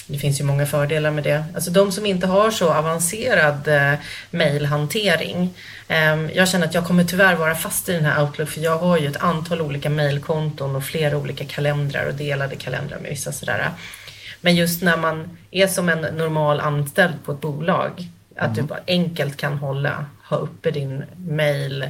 Det 0.08 0.18
finns 0.18 0.40
ju 0.40 0.44
många 0.44 0.66
fördelar 0.66 1.12
med 1.12 1.24
det. 1.24 1.44
Alltså 1.56 1.72
de 1.72 1.92
som 1.92 2.06
inte 2.06 2.28
har 2.28 2.52
så 2.52 2.74
avancerad 2.74 3.68
eh, 3.68 3.94
mailhantering. 4.32 5.54
Eh, 5.88 6.26
jag 6.34 6.48
känner 6.48 6.68
att 6.68 6.74
jag 6.74 6.86
kommer 6.86 7.04
tyvärr 7.04 7.36
vara 7.36 7.56
fast 7.56 7.90
i 7.90 7.94
den 7.94 8.06
här 8.06 8.24
Outlook 8.24 8.50
för 8.50 8.62
jag 8.62 8.78
har 8.78 8.98
ju 8.98 9.08
ett 9.08 9.24
antal 9.24 9.62
olika 9.62 9.90
mailkonton 9.90 10.76
och 10.76 10.84
flera 10.84 11.18
olika 11.18 11.46
kalendrar 11.46 12.08
och 12.08 12.14
delade 12.14 12.56
kalendrar 12.56 13.00
med 13.00 13.10
vissa 13.10 13.32
sådär. 13.32 13.70
Men 14.42 14.56
just 14.56 14.82
när 14.82 14.98
man 14.98 15.38
är 15.52 15.68
som 15.68 15.90
en 15.90 16.02
normal 16.02 16.60
anställd 16.60 17.14
på 17.26 17.32
ett 17.32 17.42
bolag, 17.42 18.10
att 18.36 18.46
mm. 18.46 18.56
du 18.56 18.62
bara 18.62 18.80
enkelt 18.88 19.38
kan 19.38 19.58
hålla, 19.58 20.06
ha 20.30 20.38
uppe 20.38 20.72
din 20.72 21.04
mail 21.18 21.90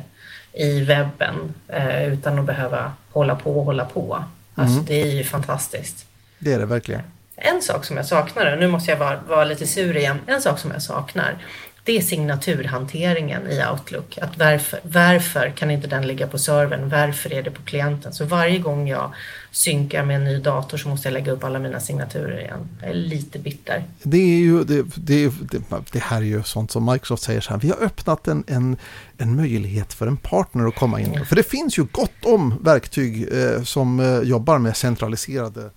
i 0.53 0.79
webben 0.83 1.53
eh, 1.67 2.13
utan 2.13 2.39
att 2.39 2.45
behöva 2.45 2.93
hålla 3.11 3.35
på 3.35 3.59
och 3.59 3.65
hålla 3.65 3.85
på. 3.85 4.23
Alltså 4.55 4.73
mm. 4.73 4.85
det 4.85 5.01
är 5.01 5.11
ju 5.11 5.23
fantastiskt. 5.23 6.05
Det 6.39 6.53
är 6.53 6.59
det 6.59 6.65
verkligen. 6.65 7.01
En 7.35 7.61
sak 7.61 7.85
som 7.85 7.97
jag 7.97 8.05
saknar, 8.05 8.53
och 8.53 8.59
nu 8.59 8.67
måste 8.67 8.91
jag 8.91 8.97
vara, 8.97 9.19
vara 9.27 9.45
lite 9.45 9.67
sur 9.67 9.97
igen, 9.97 10.19
en 10.27 10.41
sak 10.41 10.59
som 10.59 10.71
jag 10.71 10.81
saknar 10.81 11.37
det 11.85 11.97
är 11.97 12.01
signaturhanteringen 12.01 13.51
i 13.51 13.63
Outlook. 13.71 14.17
Att 14.21 14.37
varför, 14.37 14.79
varför 14.83 15.49
kan 15.49 15.71
inte 15.71 15.87
den 15.87 16.07
ligga 16.07 16.27
på 16.27 16.37
servern? 16.37 16.89
Varför 16.89 17.33
är 17.33 17.43
det 17.43 17.51
på 17.51 17.61
klienten? 17.61 18.13
Så 18.13 18.25
varje 18.25 18.59
gång 18.59 18.87
jag 18.87 19.13
synkar 19.51 20.05
med 20.05 20.15
en 20.15 20.23
ny 20.23 20.39
dator 20.39 20.77
så 20.77 20.89
måste 20.89 21.07
jag 21.07 21.13
lägga 21.13 21.31
upp 21.31 21.43
alla 21.43 21.59
mina 21.59 21.79
signaturer 21.79 22.39
igen. 22.39 22.69
Jag 22.81 22.89
är 22.89 22.93
lite 22.93 23.39
bitter. 23.39 23.83
Det 24.03 24.17
är 24.17 24.39
ju, 24.39 24.63
det, 24.63 24.83
det, 24.95 25.29
det, 25.51 25.61
det 25.91 25.99
här 25.99 26.17
är 26.17 26.25
ju 26.25 26.43
sånt 26.43 26.71
som 26.71 26.85
Microsoft 26.85 27.23
säger 27.23 27.41
så 27.41 27.51
här. 27.51 27.59
Vi 27.59 27.69
har 27.69 27.83
öppnat 27.83 28.27
en, 28.27 28.43
en, 28.47 28.77
en 29.17 29.35
möjlighet 29.35 29.93
för 29.93 30.07
en 30.07 30.17
partner 30.17 30.67
att 30.67 30.75
komma 30.75 30.99
in. 30.99 31.13
Mm. 31.13 31.25
För 31.25 31.35
det 31.35 31.43
finns 31.43 31.79
ju 31.79 31.83
gott 31.83 32.25
om 32.25 32.57
verktyg 32.61 33.27
eh, 33.33 33.63
som 33.63 33.99
eh, 33.99 34.19
jobbar 34.19 34.57
med 34.57 34.77
centraliserade 34.77 35.69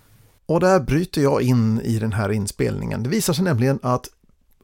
och 0.48 0.60
där 0.60 0.80
bryter 0.80 1.22
jag 1.22 1.42
in 1.42 1.80
i 1.80 1.98
den 1.98 2.12
här 2.12 2.32
inspelningen. 2.32 3.02
Det 3.02 3.08
visar 3.08 3.32
sig 3.32 3.44
nämligen 3.44 3.78
att 3.82 4.08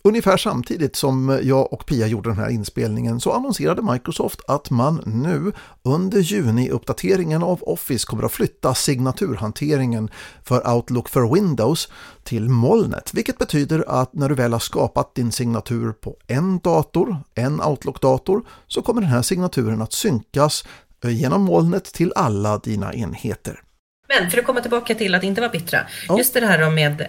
ungefär 0.02 0.36
samtidigt 0.36 0.96
som 0.96 1.40
jag 1.42 1.72
och 1.72 1.86
Pia 1.86 2.06
gjorde 2.06 2.30
den 2.30 2.38
här 2.38 2.48
inspelningen 2.48 3.20
så 3.20 3.32
annonserade 3.32 3.82
Microsoft 3.82 4.40
att 4.46 4.70
man 4.70 5.02
nu 5.06 5.52
under 5.82 6.20
juni-uppdateringen 6.20 7.42
av 7.42 7.62
Office 7.62 8.06
kommer 8.06 8.22
att 8.22 8.32
flytta 8.32 8.74
signaturhanteringen 8.74 10.10
för 10.42 10.74
Outlook 10.74 11.08
för 11.08 11.34
Windows 11.34 11.88
till 12.22 12.48
molnet, 12.48 13.14
vilket 13.14 13.38
betyder 13.38 13.84
att 13.88 14.14
när 14.14 14.28
du 14.28 14.34
väl 14.34 14.52
har 14.52 14.60
skapat 14.60 15.14
din 15.14 15.32
signatur 15.32 15.92
på 15.92 16.16
en 16.26 16.58
dator, 16.58 17.16
en 17.34 17.60
Outlook-dator, 17.60 18.42
så 18.66 18.82
kommer 18.82 19.00
den 19.00 19.10
här 19.10 19.22
signaturen 19.22 19.82
att 19.82 19.92
synkas 19.92 20.64
genom 21.02 21.42
molnet 21.42 21.84
till 21.84 22.12
alla 22.16 22.58
dina 22.58 22.94
enheter. 22.94 23.63
Men 24.08 24.30
för 24.30 24.38
att 24.38 24.44
komma 24.44 24.60
tillbaka 24.60 24.94
till 24.94 25.14
att 25.14 25.22
inte 25.22 25.40
vara 25.40 25.50
bittra. 25.50 25.80
Ja. 26.08 26.18
Just 26.18 26.34
det 26.34 26.46
här 26.46 26.70
med 26.70 27.06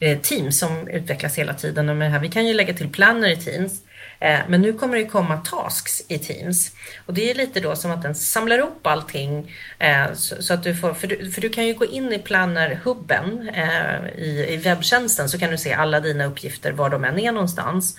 eh, 0.00 0.18
Teams 0.18 0.58
som 0.58 0.88
utvecklas 0.88 1.38
hela 1.38 1.54
tiden. 1.54 1.88
Och 1.88 1.96
med 1.96 2.06
det 2.06 2.12
här, 2.12 2.20
vi 2.20 2.28
kan 2.28 2.46
ju 2.46 2.54
lägga 2.54 2.74
till 2.74 2.88
Planner 2.88 3.28
i 3.28 3.36
Teams. 3.36 3.82
Eh, 4.20 4.40
men 4.48 4.62
nu 4.62 4.72
kommer 4.72 4.96
det 4.96 5.04
komma 5.04 5.36
tasks 5.36 6.02
i 6.08 6.18
Teams. 6.18 6.70
Och 7.06 7.14
det 7.14 7.30
är 7.30 7.34
lite 7.34 7.60
då 7.60 7.76
som 7.76 7.90
att 7.90 8.02
den 8.02 8.14
samlar 8.14 8.58
ihop 8.58 8.86
allting. 8.86 9.54
Eh, 9.78 10.12
så, 10.14 10.54
att 10.54 10.62
du 10.62 10.76
får, 10.76 10.94
för 10.94 11.06
du, 11.06 11.30
för 11.30 11.40
du 11.40 11.48
kan 11.48 11.66
ju 11.66 11.74
gå 11.74 11.84
in 11.84 12.12
i 12.12 12.18
Planner-hubben 12.18 13.48
eh, 13.48 14.22
i, 14.22 14.46
i 14.48 14.56
webbtjänsten 14.56 15.28
så 15.28 15.38
kan 15.38 15.50
du 15.50 15.58
se 15.58 15.72
alla 15.72 16.00
dina 16.00 16.24
uppgifter 16.24 16.72
var 16.72 16.90
de 16.90 17.04
än 17.04 17.18
är 17.18 17.32
någonstans. 17.32 17.96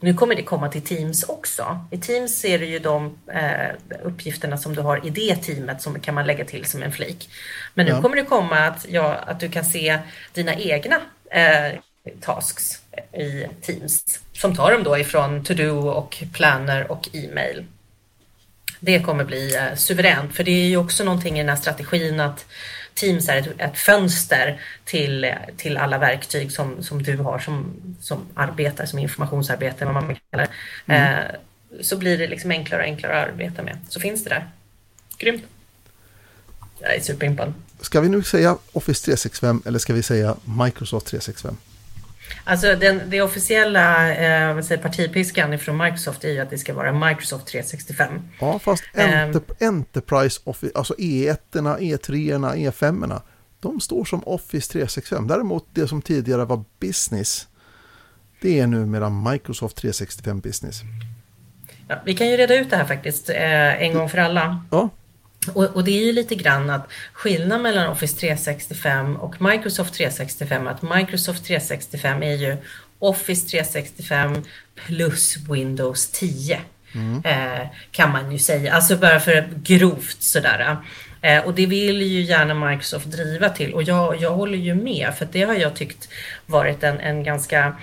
Nu 0.00 0.14
kommer 0.14 0.34
det 0.34 0.42
komma 0.42 0.68
till 0.68 0.82
Teams 0.82 1.24
också. 1.24 1.86
I 1.90 1.98
Teams 1.98 2.40
ser 2.40 2.58
du 2.58 2.66
ju 2.66 2.78
de 2.78 3.18
uppgifterna 4.02 4.58
som 4.58 4.74
du 4.74 4.80
har 4.80 5.06
i 5.06 5.10
det 5.10 5.36
teamet 5.36 5.82
som 5.82 6.00
kan 6.00 6.14
man 6.14 6.26
lägga 6.26 6.44
till 6.44 6.64
som 6.64 6.82
en 6.82 6.92
flik. 6.92 7.30
Men 7.74 7.86
nu 7.86 7.92
ja. 7.92 8.02
kommer 8.02 8.16
det 8.16 8.24
komma 8.24 8.58
att, 8.58 8.86
ja, 8.88 9.14
att 9.14 9.40
du 9.40 9.48
kan 9.48 9.64
se 9.64 9.98
dina 10.32 10.54
egna 10.54 11.00
tasks 12.20 12.80
i 13.12 13.46
Teams 13.60 14.20
som 14.32 14.56
tar 14.56 14.72
dem 14.72 14.82
då 14.82 14.98
ifrån 14.98 15.44
to-do 15.44 15.90
och 15.90 16.22
planner 16.32 16.90
och 16.92 17.08
e-mail. 17.12 17.64
Det 18.80 19.00
kommer 19.00 19.24
bli 19.24 19.56
eh, 19.56 19.74
suveränt 19.76 20.34
för 20.34 20.44
det 20.44 20.50
är 20.50 20.66
ju 20.66 20.76
också 20.76 21.04
någonting 21.04 21.34
i 21.34 21.38
den 21.38 21.48
här 21.48 21.56
strategin 21.56 22.20
att 22.20 22.46
Teams 22.94 23.28
är 23.28 23.36
ett, 23.36 23.48
ett 23.58 23.78
fönster 23.78 24.60
till, 24.84 25.34
till 25.56 25.76
alla 25.76 25.98
verktyg 25.98 26.52
som, 26.52 26.82
som 26.82 27.02
du 27.02 27.16
har 27.16 27.38
som, 27.38 27.74
som 28.00 28.26
arbetar, 28.34 28.86
som 28.86 28.98
informationsarbete, 28.98 29.84
vad 29.84 29.94
man 29.94 30.16
kallar 30.30 30.48
det. 30.86 30.94
Mm. 30.94 31.18
Eh, 31.18 31.24
så 31.80 31.96
blir 31.96 32.18
det 32.18 32.26
liksom 32.26 32.50
enklare 32.50 32.80
och 32.80 32.86
enklare 32.86 33.22
att 33.22 33.28
arbeta 33.28 33.62
med. 33.62 33.78
Så 33.88 34.00
finns 34.00 34.24
det 34.24 34.30
där. 34.30 34.50
Grymt. 35.18 35.44
Jag 36.80 36.94
är 36.94 37.00
superimpad. 37.00 37.54
Ska 37.80 38.00
vi 38.00 38.08
nu 38.08 38.22
säga 38.22 38.56
Office 38.72 39.04
365 39.04 39.62
eller 39.66 39.78
ska 39.78 39.92
vi 39.92 40.02
säga 40.02 40.36
Microsoft 40.44 41.06
365? 41.06 41.56
Alltså 42.44 42.76
den, 42.76 43.02
det 43.06 43.22
officiella 43.22 44.14
eh, 44.14 44.54
vad 44.54 44.64
säger, 44.64 44.82
partipiskan 44.82 45.58
från 45.58 45.76
Microsoft 45.76 46.24
är 46.24 46.28
ju 46.28 46.38
att 46.38 46.50
det 46.50 46.58
ska 46.58 46.74
vara 46.74 46.92
Microsoft 46.92 47.46
365. 47.46 48.22
Ja, 48.40 48.58
fast 48.58 48.84
enter, 48.94 49.42
eh, 49.58 49.68
Enterprise 49.68 50.40
Office, 50.44 50.72
alltså 50.74 50.94
E1, 50.94 51.36
E3, 51.52 52.38
E5, 52.54 53.20
de 53.60 53.80
står 53.80 54.04
som 54.04 54.22
Office 54.28 54.72
365. 54.72 55.26
Däremot 55.26 55.66
det 55.72 55.88
som 55.88 56.02
tidigare 56.02 56.44
var 56.44 56.64
Business, 56.80 57.48
det 58.40 58.60
är 58.60 58.66
numera 58.66 59.10
Microsoft 59.10 59.76
365 59.76 60.40
Business. 60.40 60.80
Ja, 61.88 62.02
vi 62.04 62.14
kan 62.14 62.28
ju 62.28 62.36
reda 62.36 62.54
ut 62.54 62.70
det 62.70 62.76
här 62.76 62.84
faktiskt 62.84 63.30
eh, 63.30 63.82
en 63.82 63.94
gång 63.94 64.08
för 64.08 64.18
alla. 64.18 64.64
Ja. 64.70 64.88
Och, 65.54 65.64
och, 65.64 65.84
det 65.84 65.90
är 65.90 66.04
ju 66.04 66.12
lite 66.12 66.34
grann 66.34 66.70
att 66.70 66.88
skillnaden 67.12 67.62
mellan 67.62 67.88
Office 67.88 68.20
365 68.20 69.16
och 69.16 69.42
Microsoft 69.42 69.94
365 69.94 70.66
att 70.66 70.82
Microsoft 70.82 71.44
365 71.44 72.22
är 72.22 72.34
ju 72.34 72.56
Office 72.98 73.48
365 73.48 74.44
plus 74.74 75.36
Windows 75.50 76.10
10. 76.10 76.60
Mm. 76.94 77.22
Eh, 77.24 77.66
kan 77.90 78.12
man 78.12 78.32
ju 78.32 78.38
säga, 78.38 78.72
alltså 78.72 78.96
bara 78.96 79.20
för 79.20 79.48
grovt 79.62 80.22
sådär. 80.22 80.76
Eh, 81.20 81.44
och 81.44 81.54
det 81.54 81.66
vill 81.66 82.02
ju 82.02 82.20
gärna 82.20 82.54
Microsoft 82.54 83.06
driva 83.06 83.48
till 83.48 83.74
och 83.74 83.82
jag, 83.82 84.20
jag 84.20 84.30
håller 84.30 84.58
ju 84.58 84.74
med 84.74 85.14
för 85.18 85.28
det 85.32 85.42
har 85.42 85.54
jag 85.54 85.74
tyckt 85.74 86.08
varit 86.46 86.82
en, 86.82 87.00
en 87.00 87.24
ganska 87.24 87.76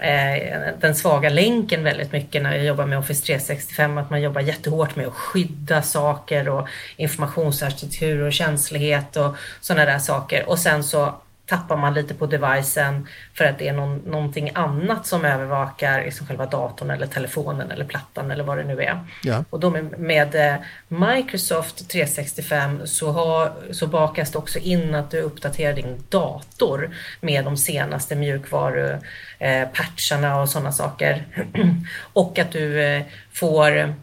Eh, 0.00 0.72
den 0.80 0.94
svaga 0.94 1.28
länken 1.28 1.84
väldigt 1.84 2.12
mycket 2.12 2.42
när 2.42 2.56
jag 2.56 2.64
jobbar 2.64 2.86
med 2.86 2.98
Office 2.98 3.26
365, 3.26 3.98
att 3.98 4.10
man 4.10 4.22
jobbar 4.22 4.40
jättehårt 4.40 4.96
med 4.96 5.06
att 5.06 5.14
skydda 5.14 5.82
saker 5.82 6.48
och 6.48 6.68
informationsarkitektur 6.96 8.20
och 8.22 8.32
känslighet 8.32 9.16
och 9.16 9.36
sådana 9.60 9.84
där 9.84 9.98
saker. 9.98 10.48
Och 10.48 10.58
sen 10.58 10.84
så 10.84 11.14
tappar 11.46 11.76
man 11.76 11.94
lite 11.94 12.14
på 12.14 12.26
devicen 12.26 13.08
för 13.34 13.44
att 13.44 13.58
det 13.58 13.68
är 13.68 13.72
någon, 13.72 13.98
någonting 13.98 14.50
annat 14.54 15.06
som 15.06 15.24
övervakar 15.24 16.04
liksom 16.04 16.26
själva 16.26 16.46
datorn 16.46 16.90
eller 16.90 17.06
telefonen 17.06 17.70
eller 17.70 17.84
plattan 17.84 18.30
eller 18.30 18.44
vad 18.44 18.58
det 18.58 18.64
nu 18.64 18.82
är. 18.82 19.00
Ja. 19.22 19.44
Och 19.50 19.60
då 19.60 19.70
med, 19.70 19.98
med, 19.98 20.34
eh, 20.34 20.54
Microsoft 20.88 21.90
365 21.90 22.80
så, 22.84 23.12
har, 23.12 23.52
så 23.70 23.86
bakas 23.86 24.32
det 24.32 24.38
också 24.38 24.58
in 24.58 24.94
att 24.94 25.10
du 25.10 25.20
uppdaterar 25.20 25.72
din 25.72 26.04
dator 26.08 26.90
med 27.20 27.44
de 27.44 27.56
senaste 27.56 28.16
mjukvarupatcharna 28.16 30.28
eh, 30.28 30.40
och 30.40 30.48
sådana 30.48 30.72
saker. 30.72 31.24
och 32.12 32.38
att 32.38 32.52
du 32.52 32.82
eh, 32.82 33.02
får 33.32 33.94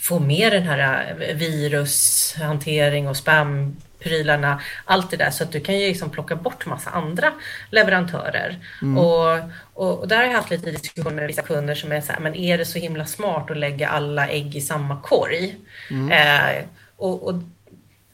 få 0.00 0.18
med 0.18 0.52
den 0.52 0.62
här 0.62 1.14
virushantering 1.34 3.08
och 3.08 3.16
spam 3.16 3.76
prylarna, 4.04 4.60
allt 4.84 5.10
det 5.10 5.16
där. 5.16 5.30
Så 5.30 5.44
att 5.44 5.52
du 5.52 5.60
kan 5.60 5.78
ju 5.78 5.88
liksom 5.88 6.10
plocka 6.10 6.36
bort 6.36 6.66
massa 6.66 6.90
andra 6.90 7.32
leverantörer. 7.70 8.58
Mm. 8.82 8.98
Och, 8.98 9.38
och, 9.74 9.98
och, 9.98 10.08
där 10.08 10.16
har 10.16 10.24
jag 10.24 10.32
haft 10.32 10.50
lite 10.50 10.70
diskussion 10.70 11.14
med 11.14 11.26
vissa 11.26 11.42
kunder 11.42 11.74
som 11.74 11.92
är 11.92 12.00
så 12.00 12.12
här, 12.12 12.20
men 12.20 12.34
är 12.34 12.58
det 12.58 12.64
så 12.64 12.78
himla 12.78 13.06
smart 13.06 13.50
att 13.50 13.56
lägga 13.56 13.88
alla 13.88 14.28
ägg 14.28 14.56
i 14.56 14.60
samma 14.60 15.00
korg? 15.00 15.56
Mm. 15.90 16.12
Eh, 16.12 16.64
och, 16.96 17.22
och 17.28 17.34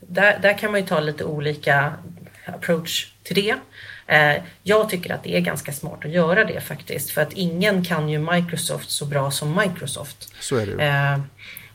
där, 0.01 0.39
där 0.43 0.59
kan 0.59 0.71
man 0.71 0.81
ju 0.81 0.87
ta 0.87 1.01
lite 1.01 1.25
olika 1.25 1.93
approach 2.47 3.13
till 3.23 3.35
det. 3.35 3.55
Eh, 4.07 4.43
jag 4.63 4.89
tycker 4.89 5.15
att 5.15 5.23
det 5.23 5.37
är 5.37 5.41
ganska 5.41 5.73
smart 5.73 6.05
att 6.05 6.11
göra 6.11 6.45
det 6.45 6.61
faktiskt, 6.61 7.11
för 7.11 7.23
att 7.23 7.33
ingen 7.33 7.85
kan 7.85 8.09
ju 8.09 8.19
Microsoft 8.19 8.91
så 8.91 9.05
bra 9.05 9.31
som 9.31 9.57
Microsoft. 9.57 10.33
Så 10.41 10.57
är 10.57 10.67
det 10.67 10.73
ju. 10.73 10.81
Eh, 10.81 11.21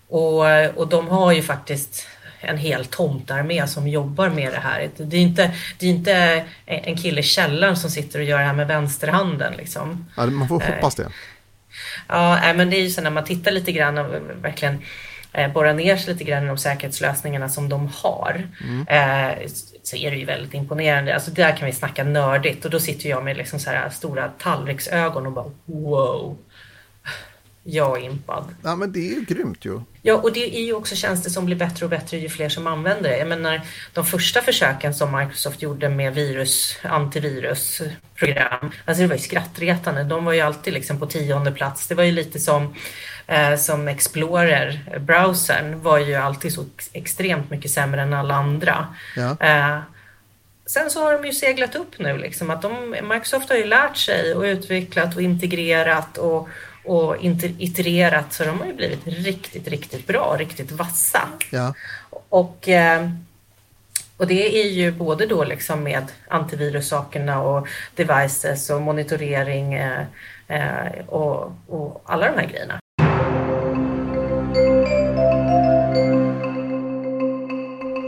och, 0.07 0.77
och 0.77 0.88
de 0.88 1.07
har 1.07 1.31
ju 1.31 1.41
faktiskt 1.41 2.07
en 2.39 2.58
hel 2.58 2.86
tomtarmé 2.86 3.68
som 3.68 3.88
jobbar 3.88 4.30
med 4.30 4.54
det 4.54 4.60
här. 4.60 4.89
Det 4.98 5.18
är 5.18 5.22
inte, 5.22 5.51
det 5.80 5.86
är 5.86 5.89
inte 5.89 6.46
en 6.65 6.98
kille 6.98 7.20
i 7.20 7.24
källaren 7.24 7.77
som 7.77 7.89
sitter 7.89 8.20
och 8.20 8.25
gör 8.25 8.39
det 8.39 8.46
här 8.46 8.54
med 8.54 8.68
vänsterhanden. 8.68 9.54
Liksom. 9.58 10.06
Ja, 10.18 10.25
man 10.25 10.48
får 10.48 10.60
hoppas 10.60 10.96
det. 10.96 11.08
Ja, 12.08 12.54
men 12.54 12.70
det 12.70 12.77
är 12.77 12.82
ju 12.82 12.89
så 12.89 13.01
när 13.01 13.10
man 13.10 13.24
tittar 13.24 13.51
lite 13.51 13.72
grann 13.72 13.98
och 13.98 14.06
verkligen 14.42 14.82
borrar 15.54 15.74
ner 15.74 15.98
sig 15.98 16.13
lite 16.13 16.24
grann 16.24 16.44
i 16.44 16.48
de 16.48 16.58
säkerhetslösningarna 16.58 17.50
som 17.50 17.70
de 17.70 17.89
har. 17.94 18.48
Mm. 18.63 19.50
så 19.84 19.96
är 19.96 20.12
det 20.12 20.18
ju 20.18 20.25
väldigt 20.25 20.54
imponerande. 20.54 21.13
Alltså 21.13 21.32
där 21.32 21.58
kan 21.58 21.65
vi 21.65 21.72
snacka 21.72 22.04
nördigt 22.04 22.65
och 22.65 22.72
då 22.72 22.80
sitter 22.80 23.10
jag 23.10 23.24
med 23.24 23.38
liksom 23.38 23.60
så 23.60 23.70
här 23.70 23.89
stora 23.89 24.27
tallriksögon 24.27 25.25
och 25.25 25.32
bara 25.32 25.51
wow. 25.65 26.38
Jag 27.67 27.98
är 27.98 28.05
impad. 28.05 28.55
Ja 28.63 28.75
men 28.75 28.91
det 28.91 29.00
är 29.00 29.13
ju 29.13 29.22
grymt 29.22 29.65
ju. 29.65 29.81
Ja 30.01 30.15
och 30.15 30.34
det 30.34 30.57
är 30.57 30.62
ju 30.62 30.74
också 30.74 30.95
tjänster 30.95 31.29
som 31.29 31.45
blir 31.45 31.55
bättre 31.55 31.86
och 31.86 31.89
bättre 31.89 32.17
ju 32.17 32.29
fler 32.29 32.50
som 32.50 32.67
använder 32.67 33.10
det. 33.10 33.17
Jag 33.17 33.27
menar 33.27 33.62
de 33.93 34.05
första 34.05 34.41
försöken 34.41 34.93
som 34.93 35.17
Microsoft 35.17 35.62
gjorde 35.62 35.89
med 35.89 36.13
virus, 36.13 36.77
antivirusprogram. 36.81 38.72
Alltså 38.86 39.01
det 39.01 39.07
var 39.07 39.15
ju 39.15 39.22
skrattretande. 39.22 40.03
De 40.03 40.25
var 40.25 40.34
ju 40.34 40.41
alltid 40.41 40.74
liksom 40.74 41.00
på 41.00 41.05
tionde 41.05 41.51
plats. 41.51 41.88
Det 41.88 41.95
var 41.95 42.03
ju 42.03 42.12
lite 42.12 42.39
som 42.39 42.75
eh, 43.27 43.55
som 43.55 43.88
Explorer, 43.88 45.00
browsern, 45.00 45.81
var 45.81 45.98
ju 45.98 46.15
alltid 46.15 46.53
så 46.53 46.65
extremt 46.93 47.50
mycket 47.50 47.72
sämre 47.72 48.01
än 48.01 48.13
alla 48.13 48.36
andra. 48.36 48.88
Ja. 49.15 49.38
Eh, 49.39 49.79
sen 50.65 50.89
så 50.89 51.03
har 51.03 51.13
de 51.13 51.25
ju 51.25 51.34
seglat 51.34 51.75
upp 51.75 52.00
nu 52.00 52.17
liksom 52.17 52.50
att 52.50 52.62
de, 52.62 52.95
Microsoft 53.03 53.50
har 53.50 53.57
ju 53.57 53.65
lärt 53.65 53.98
sig 53.98 54.36
och 54.36 54.41
utvecklat 54.41 55.15
och 55.15 55.22
integrerat 55.22 56.17
och 56.17 56.50
och 56.86 57.15
itererat 57.58 58.34
så 58.34 58.44
de 58.44 58.60
har 58.60 58.65
ju 58.65 58.74
blivit 58.74 59.08
riktigt, 59.08 59.68
riktigt 59.68 60.08
bra, 60.08 60.36
riktigt 60.39 60.72
vassa. 60.72 61.22
Ja. 61.51 61.74
Och, 62.30 62.70
eh, 62.70 63.10
och 64.18 64.27
det 64.27 64.62
är 64.62 64.70
ju 64.70 64.92
både 64.92 65.25
då 65.25 65.44
liksom 65.44 65.84
med 65.84 66.04
antivirussakerna 66.27 67.42
och 67.42 67.68
devices 67.96 68.70
och 68.70 68.82
monitorering 68.82 69.74
eh, 69.74 70.01
eh, 70.48 71.08
och, 71.08 71.54
och 71.68 72.04
alla 72.06 72.32
de 72.32 72.39
här 72.42 72.48
grejerna. 72.48 72.80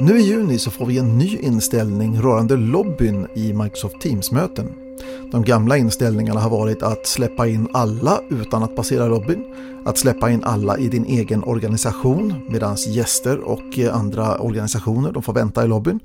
Nu 0.02 0.20
i 0.20 0.22
juni 0.22 0.60
så 0.60 0.72
får 0.72 0.86
vi 0.86 0.98
en 0.98 1.18
ny 1.18 1.38
inställning 1.38 2.22
rörande 2.22 2.56
lobbyn 2.56 3.28
i 3.36 3.54
Microsoft 3.54 4.02
Teams-möten. 4.02 4.87
De 5.32 5.44
gamla 5.44 5.78
inställningarna 5.78 6.40
har 6.40 6.50
varit 6.50 6.84
att 6.84 7.08
släppa 7.08 7.48
in 7.48 7.68
alla 7.74 8.22
utan 8.30 8.64
att 8.64 8.76
passera 8.76 9.08
lobbyn, 9.08 9.44
att 9.86 9.98
släppa 9.98 10.32
in 10.32 10.44
alla 10.44 10.78
i 10.78 10.88
din 10.88 11.06
egen 11.06 11.44
organisation 11.44 12.34
medan 12.50 12.76
gäster 12.76 13.40
och 13.40 13.80
eh, 13.80 13.96
andra 13.96 14.38
organisationer 14.38 15.12
de 15.12 15.24
får 15.24 15.34
vänta 15.34 15.64
i 15.64 15.68
lobbyn. 15.68 16.00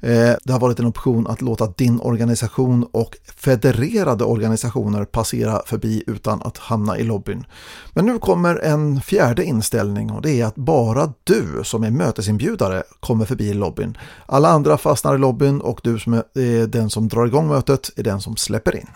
Eh, 0.00 0.34
det 0.44 0.52
har 0.52 0.60
varit 0.60 0.78
en 0.78 0.86
option 0.86 1.26
att 1.26 1.40
låta 1.40 1.66
din 1.66 2.00
organisation 2.00 2.84
och 2.92 3.16
federerade 3.36 4.24
organisationer 4.24 5.04
passera 5.04 5.62
förbi 5.66 6.02
utan 6.06 6.42
att 6.42 6.58
hamna 6.58 6.98
i 6.98 7.02
lobbyn. 7.02 7.46
Men 7.92 8.06
nu 8.06 8.18
kommer 8.18 8.56
en 8.56 9.00
fjärde 9.00 9.44
inställning 9.44 10.10
och 10.10 10.22
det 10.22 10.40
är 10.40 10.46
att 10.46 10.56
bara 10.56 11.12
du 11.24 11.60
som 11.64 11.84
är 11.84 11.90
mötesinbjudare 11.90 12.82
kommer 13.00 13.24
förbi 13.24 13.54
lobbyn. 13.54 13.98
Alla 14.26 14.48
andra 14.48 14.78
fastnar 14.78 15.14
i 15.14 15.18
lobbyn 15.18 15.60
och 15.60 15.80
du 15.82 15.98
som 15.98 16.12
är 16.12 16.22
eh, 16.34 16.62
den 16.68 16.90
som 16.90 17.08
drar 17.08 17.26
igång 17.26 17.48
mötet 17.48 17.90
är 17.96 18.02
den 18.02 18.20
som 18.20 18.36
släpper 18.36 18.76
in. 18.76 18.88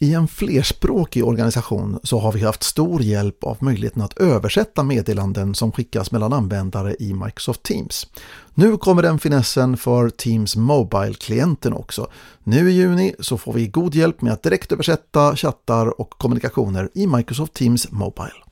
I 0.00 0.14
en 0.14 0.28
flerspråkig 0.28 1.24
organisation 1.24 1.98
så 2.02 2.18
har 2.18 2.32
vi 2.32 2.44
haft 2.44 2.62
stor 2.62 3.02
hjälp 3.02 3.44
av 3.44 3.56
möjligheten 3.60 4.02
att 4.02 4.18
översätta 4.18 4.82
meddelanden 4.82 5.54
som 5.54 5.72
skickas 5.72 6.12
mellan 6.12 6.32
användare 6.32 6.96
i 6.98 7.14
Microsoft 7.14 7.62
Teams. 7.62 8.06
Nu 8.54 8.76
kommer 8.76 9.02
den 9.02 9.18
finessen 9.18 9.76
för 9.76 10.10
Teams 10.10 10.56
Mobile-klienten 10.56 11.72
också. 11.72 12.10
Nu 12.44 12.70
i 12.70 12.74
juni 12.74 13.14
så 13.20 13.38
får 13.38 13.52
vi 13.52 13.66
god 13.66 13.94
hjälp 13.94 14.22
med 14.22 14.32
att 14.32 14.42
direkt 14.42 14.72
översätta 14.72 15.36
chattar 15.36 16.00
och 16.00 16.10
kommunikationer 16.10 16.88
i 16.94 17.06
Microsoft 17.06 17.54
Teams 17.54 17.90
Mobile. 17.90 18.47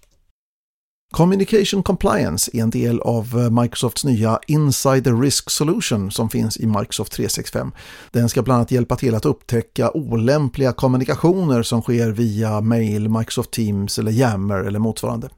Communication 1.13 1.83
Compliance 1.83 2.51
är 2.55 2.63
en 2.63 2.71
del 2.71 3.01
av 3.01 3.39
eh, 3.39 3.63
Microsofts 3.63 4.05
nya 4.05 4.41
Insider 4.47 5.21
Risk 5.21 5.51
Solution 5.51 6.11
som 6.11 6.31
finns 6.31 6.57
i 6.57 6.67
Microsoft 6.67 7.13
365. 7.13 7.73
Den 8.11 8.29
ska 8.29 8.43
bland 8.43 8.57
annat 8.57 8.71
hjälpa 8.71 8.97
till 8.97 9.15
att 9.15 9.25
upptäcka 9.25 9.91
olämpliga 9.91 10.73
kommunikationer 10.73 11.63
som 11.63 11.83
sker 11.83 12.11
via 12.11 12.61
mail, 12.61 13.09
Microsoft 13.09 13.51
Teams 13.51 13.99
eller 13.99 14.13
Yammer 14.13 14.59
eller 14.59 14.79
motsvarande. 14.79 15.29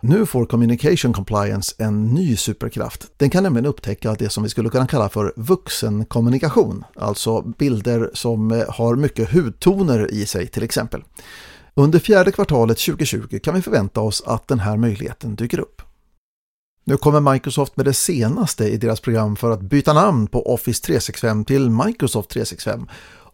Nu 0.00 0.26
får 0.26 0.46
Communication 0.46 1.12
Compliance 1.12 1.74
en 1.78 2.04
ny 2.04 2.36
superkraft. 2.36 3.06
Den 3.16 3.30
kan 3.30 3.42
nämligen 3.42 3.66
upptäcka 3.66 4.14
det 4.14 4.30
som 4.30 4.42
vi 4.42 4.48
skulle 4.48 4.68
kunna 4.68 4.86
kalla 4.86 5.08
för 5.08 5.32
vuxenkommunikation, 5.36 6.84
alltså 6.96 7.42
bilder 7.42 8.10
som 8.14 8.50
eh, 8.50 8.64
har 8.68 8.96
mycket 8.96 9.32
hudtoner 9.32 10.10
i 10.10 10.26
sig 10.26 10.46
till 10.46 10.62
exempel. 10.62 11.02
Under 11.74 11.98
fjärde 11.98 12.32
kvartalet 12.32 12.78
2020 12.78 13.38
kan 13.42 13.54
vi 13.54 13.62
förvänta 13.62 14.00
oss 14.00 14.22
att 14.26 14.48
den 14.48 14.58
här 14.58 14.76
möjligheten 14.76 15.34
dyker 15.34 15.60
upp. 15.60 15.82
Nu 16.84 16.96
kommer 16.96 17.32
Microsoft 17.32 17.76
med 17.76 17.86
det 17.86 17.94
senaste 17.94 18.64
i 18.64 18.76
deras 18.76 19.00
program 19.00 19.36
för 19.36 19.50
att 19.50 19.60
byta 19.60 19.92
namn 19.92 20.26
på 20.26 20.54
Office 20.54 20.82
365 20.82 21.44
till 21.44 21.70
Microsoft 21.70 22.30
365. 22.30 22.86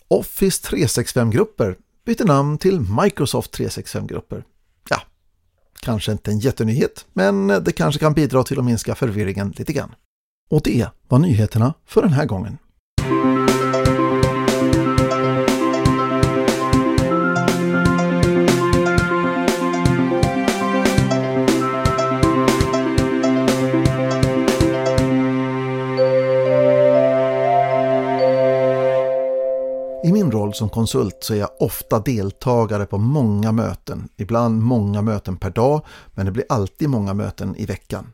Office 0.08 0.68
365-grupper 0.70 1.76
byter 2.04 2.24
namn 2.24 2.58
till 2.58 2.80
Microsoft 2.80 3.58
365-grupper. 3.58 4.44
Ja, 4.90 5.00
kanske 5.80 6.12
inte 6.12 6.30
en 6.30 6.38
jättenyhet, 6.38 7.06
men 7.12 7.46
det 7.46 7.72
kanske 7.72 8.00
kan 8.00 8.12
bidra 8.12 8.42
till 8.42 8.58
att 8.58 8.64
minska 8.64 8.94
förvirringen 8.94 9.54
lite 9.56 9.72
grann. 9.72 9.94
Och 10.50 10.60
det 10.64 10.88
var 11.08 11.18
nyheterna 11.18 11.74
för 11.86 12.02
den 12.02 12.12
här 12.12 12.26
gången. 12.26 12.58
I 30.06 30.12
min 30.12 30.32
roll 30.32 30.54
som 30.54 30.68
konsult 30.68 31.16
så 31.20 31.34
är 31.34 31.38
jag 31.38 31.50
ofta 31.60 31.98
deltagare 31.98 32.86
på 32.86 32.98
många 32.98 33.52
möten, 33.52 34.08
ibland 34.16 34.62
många 34.62 35.02
möten 35.02 35.36
per 35.36 35.50
dag, 35.50 35.84
men 36.14 36.26
det 36.26 36.32
blir 36.32 36.44
alltid 36.48 36.88
många 36.88 37.14
möten 37.14 37.56
i 37.56 37.66
veckan. 37.66 38.12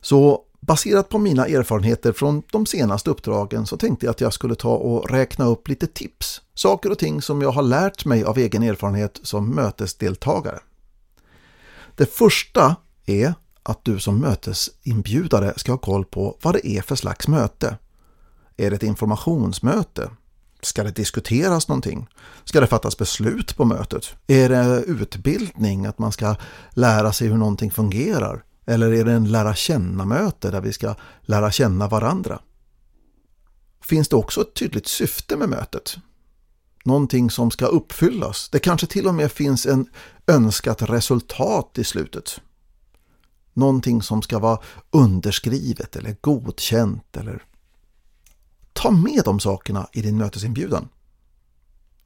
Så 0.00 0.42
baserat 0.60 1.08
på 1.08 1.18
mina 1.18 1.46
erfarenheter 1.46 2.12
från 2.12 2.42
de 2.52 2.66
senaste 2.66 3.10
uppdragen 3.10 3.66
så 3.66 3.76
tänkte 3.76 4.06
jag 4.06 4.10
att 4.10 4.20
jag 4.20 4.32
skulle 4.32 4.54
ta 4.54 4.74
och 4.74 5.10
räkna 5.10 5.44
upp 5.44 5.68
lite 5.68 5.86
tips, 5.86 6.40
saker 6.54 6.90
och 6.90 6.98
ting 6.98 7.22
som 7.22 7.42
jag 7.42 7.50
har 7.50 7.62
lärt 7.62 8.04
mig 8.04 8.24
av 8.24 8.38
egen 8.38 8.62
erfarenhet 8.62 9.20
som 9.22 9.50
mötesdeltagare. 9.50 10.58
Det 11.94 12.06
första 12.06 12.76
är 13.06 13.34
att 13.62 13.84
du 13.84 13.98
som 13.98 14.20
mötesinbjudare 14.20 15.52
ska 15.56 15.72
ha 15.72 15.78
koll 15.78 16.04
på 16.04 16.38
vad 16.42 16.54
det 16.54 16.66
är 16.66 16.82
för 16.82 16.96
slags 16.96 17.28
möte. 17.28 17.76
Är 18.56 18.70
det 18.70 18.76
ett 18.76 18.82
informationsmöte? 18.82 20.10
Ska 20.62 20.84
det 20.84 20.90
diskuteras 20.90 21.68
någonting? 21.68 22.06
Ska 22.44 22.60
det 22.60 22.66
fattas 22.66 22.98
beslut 22.98 23.56
på 23.56 23.64
mötet? 23.64 24.14
Är 24.26 24.48
det 24.48 24.82
utbildning, 24.82 25.86
att 25.86 25.98
man 25.98 26.12
ska 26.12 26.36
lära 26.70 27.12
sig 27.12 27.28
hur 27.28 27.36
någonting 27.36 27.70
fungerar? 27.70 28.44
Eller 28.66 28.92
är 28.92 29.04
det 29.04 29.12
en 29.12 29.32
lära 29.32 29.54
känna-möte 29.54 30.50
där 30.50 30.60
vi 30.60 30.72
ska 30.72 30.94
lära 31.22 31.50
känna 31.50 31.88
varandra? 31.88 32.40
Finns 33.82 34.08
det 34.08 34.16
också 34.16 34.40
ett 34.40 34.54
tydligt 34.54 34.86
syfte 34.86 35.36
med 35.36 35.48
mötet? 35.48 35.96
Någonting 36.84 37.30
som 37.30 37.50
ska 37.50 37.66
uppfyllas? 37.66 38.48
Det 38.48 38.58
kanske 38.58 38.86
till 38.86 39.06
och 39.06 39.14
med 39.14 39.32
finns 39.32 39.66
en 39.66 39.86
önskat 40.26 40.82
resultat 40.82 41.78
i 41.78 41.84
slutet? 41.84 42.40
Någonting 43.52 44.02
som 44.02 44.22
ska 44.22 44.38
vara 44.38 44.58
underskrivet 44.90 45.96
eller 45.96 46.16
godkänt 46.20 47.16
eller 47.16 47.42
Ta 48.78 48.90
med 48.90 49.22
de 49.24 49.40
sakerna 49.40 49.88
i 49.92 50.02
din 50.02 50.18
mötesinbjudan. 50.18 50.88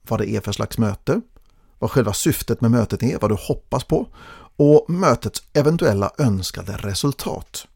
Vad 0.09 0.21
det 0.21 0.31
är 0.31 0.41
för 0.41 0.53
slags 0.53 0.79
möte, 0.79 1.21
vad 1.79 1.91
själva 1.91 2.13
syftet 2.13 2.61
med 2.61 2.71
mötet 2.71 3.03
är, 3.03 3.19
vad 3.19 3.31
du 3.31 3.37
hoppas 3.41 3.85
på 3.85 4.09
och 4.57 4.91
mötets 4.91 5.43
eventuella 5.53 6.11
önskade 6.19 6.77
resultat. 6.77 7.67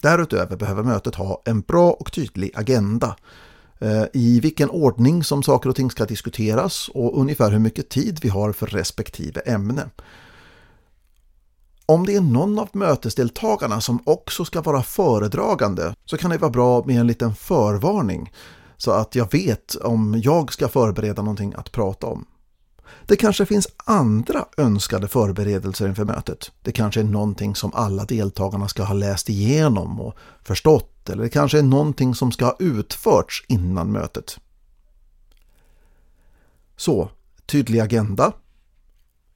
Därutöver 0.00 0.56
behöver 0.56 0.82
mötet 0.82 1.14
ha 1.14 1.42
en 1.44 1.60
bra 1.60 1.90
och 1.90 2.12
tydlig 2.12 2.50
agenda 2.54 3.16
eh, 3.78 4.04
i 4.12 4.40
vilken 4.40 4.70
ordning 4.70 5.24
som 5.24 5.42
saker 5.42 5.68
och 5.68 5.76
ting 5.76 5.90
ska 5.90 6.04
diskuteras 6.04 6.90
och 6.94 7.20
ungefär 7.20 7.50
hur 7.50 7.58
mycket 7.58 7.88
tid 7.88 8.18
vi 8.22 8.28
har 8.28 8.52
för 8.52 8.66
respektive 8.66 9.40
ämne. 9.40 9.90
Om 11.90 12.06
det 12.06 12.14
är 12.14 12.20
någon 12.20 12.58
av 12.58 12.68
mötesdeltagarna 12.72 13.80
som 13.80 14.02
också 14.04 14.44
ska 14.44 14.60
vara 14.60 14.82
föredragande 14.82 15.94
så 16.04 16.16
kan 16.16 16.30
det 16.30 16.38
vara 16.38 16.50
bra 16.50 16.84
med 16.86 17.00
en 17.00 17.06
liten 17.06 17.34
förvarning 17.34 18.32
så 18.76 18.90
att 18.90 19.14
jag 19.14 19.32
vet 19.32 19.74
om 19.74 20.20
jag 20.24 20.52
ska 20.52 20.68
förbereda 20.68 21.22
någonting 21.22 21.54
att 21.56 21.72
prata 21.72 22.06
om. 22.06 22.26
Det 23.06 23.16
kanske 23.16 23.46
finns 23.46 23.68
andra 23.76 24.44
önskade 24.56 25.08
förberedelser 25.08 25.88
inför 25.88 26.04
mötet. 26.04 26.52
Det 26.62 26.72
kanske 26.72 27.00
är 27.00 27.04
någonting 27.04 27.54
som 27.54 27.70
alla 27.74 28.04
deltagarna 28.04 28.68
ska 28.68 28.82
ha 28.82 28.94
läst 28.94 29.28
igenom 29.28 30.00
och 30.00 30.16
förstått 30.42 31.08
eller 31.08 31.22
det 31.22 31.28
kanske 31.28 31.58
är 31.58 31.62
någonting 31.62 32.14
som 32.14 32.32
ska 32.32 32.44
ha 32.44 32.56
utförts 32.58 33.44
innan 33.48 33.92
mötet. 33.92 34.38
Så, 36.76 37.10
tydlig 37.46 37.80
agenda. 37.80 38.32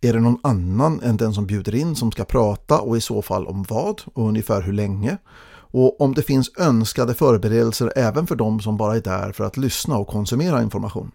Är 0.04 0.12
det 0.12 0.20
någon 0.20 0.38
annan 0.42 1.00
än 1.00 1.16
den 1.16 1.34
som 1.34 1.46
bjuder 1.46 1.74
in 1.74 1.96
som 1.96 2.12
ska 2.12 2.24
prata 2.24 2.80
och 2.80 2.96
i 2.96 3.00
så 3.00 3.22
fall 3.22 3.46
om 3.46 3.64
vad 3.68 4.02
och 4.14 4.28
ungefär 4.28 4.62
hur 4.62 4.72
länge? 4.72 5.18
Och 5.54 6.00
om 6.00 6.14
det 6.14 6.22
finns 6.22 6.50
önskade 6.58 7.14
förberedelser 7.14 7.92
även 7.96 8.26
för 8.26 8.36
de 8.36 8.60
som 8.60 8.76
bara 8.76 8.96
är 8.96 9.00
där 9.00 9.32
för 9.32 9.44
att 9.44 9.56
lyssna 9.56 9.96
och 9.96 10.08
konsumera 10.08 10.62
information. 10.62 11.10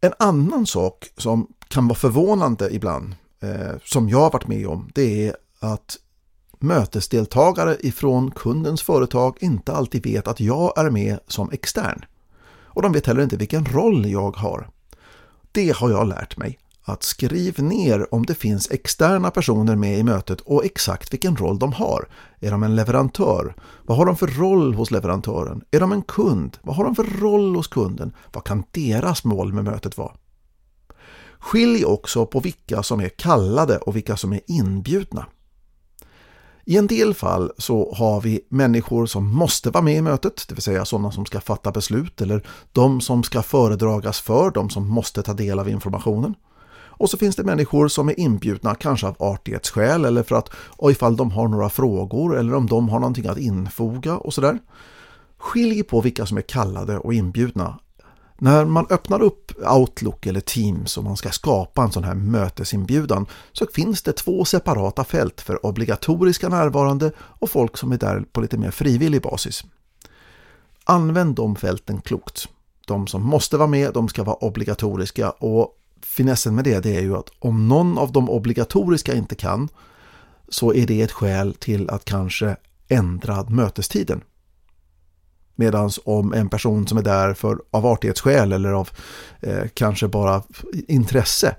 En 0.00 0.12
annan 0.18 0.66
sak 0.66 1.10
som 1.16 1.46
kan 1.68 1.88
vara 1.88 1.98
förvånande 1.98 2.74
ibland, 2.74 3.14
eh, 3.40 3.76
som 3.84 4.08
jag 4.08 4.20
har 4.20 4.30
varit 4.30 4.48
med 4.48 4.66
om, 4.66 4.90
det 4.94 5.28
är 5.28 5.36
att 5.60 5.96
mötesdeltagare 6.58 7.76
ifrån 7.80 8.30
kundens 8.30 8.82
företag 8.82 9.36
inte 9.40 9.72
alltid 9.72 10.04
vet 10.04 10.28
att 10.28 10.40
jag 10.40 10.78
är 10.78 10.90
med 10.90 11.18
som 11.26 11.50
extern. 11.50 12.04
Och 12.64 12.82
de 12.82 12.92
vet 12.92 13.06
heller 13.06 13.22
inte 13.22 13.36
vilken 13.36 13.64
roll 13.64 14.10
jag 14.10 14.36
har. 14.36 14.68
Det 15.52 15.76
har 15.76 15.90
jag 15.90 16.08
lärt 16.08 16.36
mig. 16.36 16.58
Att 16.84 17.02
skriv 17.02 17.62
ner 17.62 18.14
om 18.14 18.26
det 18.26 18.34
finns 18.34 18.70
externa 18.70 19.30
personer 19.30 19.76
med 19.76 19.98
i 19.98 20.02
mötet 20.02 20.40
och 20.40 20.64
exakt 20.64 21.12
vilken 21.12 21.36
roll 21.36 21.58
de 21.58 21.72
har. 21.72 22.08
Är 22.40 22.50
de 22.50 22.62
en 22.62 22.76
leverantör? 22.76 23.54
Vad 23.82 23.98
har 23.98 24.06
de 24.06 24.16
för 24.16 24.26
roll 24.26 24.74
hos 24.74 24.90
leverantören? 24.90 25.64
Är 25.70 25.80
de 25.80 25.92
en 25.92 26.02
kund? 26.02 26.58
Vad 26.62 26.76
har 26.76 26.84
de 26.84 26.94
för 26.94 27.20
roll 27.20 27.56
hos 27.56 27.68
kunden? 27.68 28.12
Vad 28.32 28.44
kan 28.44 28.64
deras 28.70 29.24
mål 29.24 29.52
med 29.52 29.64
mötet 29.64 29.98
vara? 29.98 30.12
Skilj 31.38 31.84
också 31.84 32.26
på 32.26 32.40
vilka 32.40 32.82
som 32.82 33.00
är 33.00 33.08
kallade 33.08 33.78
och 33.78 33.96
vilka 33.96 34.16
som 34.16 34.32
är 34.32 34.40
inbjudna. 34.46 35.26
I 36.64 36.76
en 36.76 36.86
del 36.86 37.14
fall 37.14 37.52
så 37.58 37.94
har 37.94 38.20
vi 38.20 38.40
människor 38.48 39.06
som 39.06 39.34
måste 39.34 39.70
vara 39.70 39.84
med 39.84 39.96
i 39.96 40.02
mötet, 40.02 40.44
det 40.48 40.54
vill 40.54 40.62
säga 40.62 40.84
sådana 40.84 41.12
som 41.12 41.26
ska 41.26 41.40
fatta 41.40 41.72
beslut 41.72 42.20
eller 42.20 42.46
de 42.72 43.00
som 43.00 43.22
ska 43.22 43.42
föredragas 43.42 44.20
för, 44.20 44.50
de 44.50 44.70
som 44.70 44.88
måste 44.88 45.22
ta 45.22 45.32
del 45.32 45.58
av 45.58 45.68
informationen. 45.68 46.34
Och 47.02 47.10
så 47.10 47.16
finns 47.16 47.36
det 47.36 47.44
människor 47.44 47.88
som 47.88 48.08
är 48.08 48.20
inbjudna 48.20 48.74
kanske 48.74 49.06
av 49.06 49.16
artighetsskäl 49.18 50.04
eller 50.04 50.22
för 50.22 50.36
att 50.36 50.50
och 50.54 50.90
ifall 50.90 51.16
de 51.16 51.30
har 51.30 51.48
några 51.48 51.68
frågor 51.68 52.38
eller 52.38 52.54
om 52.54 52.66
de 52.66 52.88
har 52.88 53.00
någonting 53.00 53.26
att 53.26 53.38
infoga 53.38 54.16
och 54.16 54.34
sådär. 54.34 54.58
Skilj 55.38 55.82
på 55.82 56.00
vilka 56.00 56.26
som 56.26 56.36
är 56.38 56.42
kallade 56.42 56.98
och 56.98 57.14
inbjudna. 57.14 57.78
När 58.42 58.64
man 58.64 58.86
öppnar 58.90 59.22
upp 59.22 59.52
Outlook 59.72 60.26
eller 60.26 60.40
Teams 60.40 60.96
och 60.98 61.04
man 61.04 61.16
ska 61.16 61.30
skapa 61.30 61.82
en 61.82 61.92
sån 61.92 62.04
här 62.04 62.14
mötesinbjudan 62.14 63.26
så 63.52 63.66
finns 63.74 64.02
det 64.02 64.12
två 64.12 64.44
separata 64.44 65.04
fält 65.04 65.40
för 65.40 65.66
obligatoriska 65.66 66.48
närvarande 66.48 67.12
och 67.18 67.50
folk 67.50 67.76
som 67.76 67.92
är 67.92 67.98
där 67.98 68.24
på 68.32 68.40
lite 68.40 68.58
mer 68.58 68.70
frivillig 68.70 69.22
basis. 69.22 69.64
Använd 70.84 71.34
de 71.34 71.56
fälten 71.56 72.00
klokt. 72.00 72.48
De 72.86 73.06
som 73.06 73.22
måste 73.22 73.56
vara 73.56 73.68
med, 73.68 73.92
de 73.92 74.08
ska 74.08 74.22
vara 74.24 74.36
obligatoriska 74.36 75.30
och 75.30 75.78
finessen 76.00 76.54
med 76.54 76.64
det, 76.64 76.80
det 76.80 76.96
är 76.96 77.02
ju 77.02 77.16
att 77.16 77.30
om 77.38 77.68
någon 77.68 77.98
av 77.98 78.12
de 78.12 78.30
obligatoriska 78.30 79.14
inte 79.14 79.34
kan 79.34 79.68
så 80.48 80.74
är 80.74 80.86
det 80.86 81.02
ett 81.02 81.12
skäl 81.12 81.54
till 81.54 81.90
att 81.90 82.04
kanske 82.04 82.56
ändra 82.88 83.44
mötestiden. 83.44 84.20
Medan 85.54 85.90
om 86.04 86.32
en 86.32 86.48
person 86.48 86.86
som 86.86 86.98
är 86.98 87.02
där 87.02 87.34
för 87.34 87.58
av 87.70 87.86
artighetsskäl 87.86 88.52
eller 88.52 88.72
av 88.72 88.90
eh, 89.40 89.64
kanske 89.74 90.08
bara 90.08 90.42
intresse, 90.72 91.56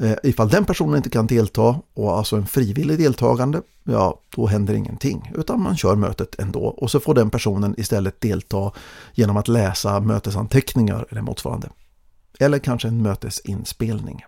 eh, 0.00 0.14
ifall 0.22 0.48
den 0.48 0.64
personen 0.64 0.96
inte 0.96 1.10
kan 1.10 1.26
delta 1.26 1.80
och 1.94 2.16
alltså 2.18 2.36
en 2.36 2.46
frivillig 2.46 2.98
deltagande, 2.98 3.62
ja 3.84 4.20
då 4.36 4.46
händer 4.46 4.74
ingenting 4.74 5.32
utan 5.34 5.62
man 5.62 5.76
kör 5.76 5.96
mötet 5.96 6.38
ändå 6.38 6.60
och 6.60 6.90
så 6.90 7.00
får 7.00 7.14
den 7.14 7.30
personen 7.30 7.74
istället 7.78 8.20
delta 8.20 8.72
genom 9.14 9.36
att 9.36 9.48
läsa 9.48 10.00
mötesanteckningar 10.00 11.06
eller 11.10 11.22
motsvarande 11.22 11.68
eller 12.38 12.58
kanske 12.58 12.88
en 12.88 13.02
mötesinspelning. 13.02 14.24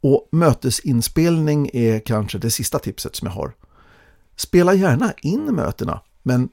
Och 0.00 0.28
mötesinspelning 0.32 1.70
är 1.72 1.98
kanske 1.98 2.38
det 2.38 2.50
sista 2.50 2.78
tipset 2.78 3.16
som 3.16 3.26
jag 3.26 3.34
har. 3.34 3.52
Spela 4.36 4.74
gärna 4.74 5.12
in 5.22 5.44
mötena, 5.44 6.00
men 6.22 6.48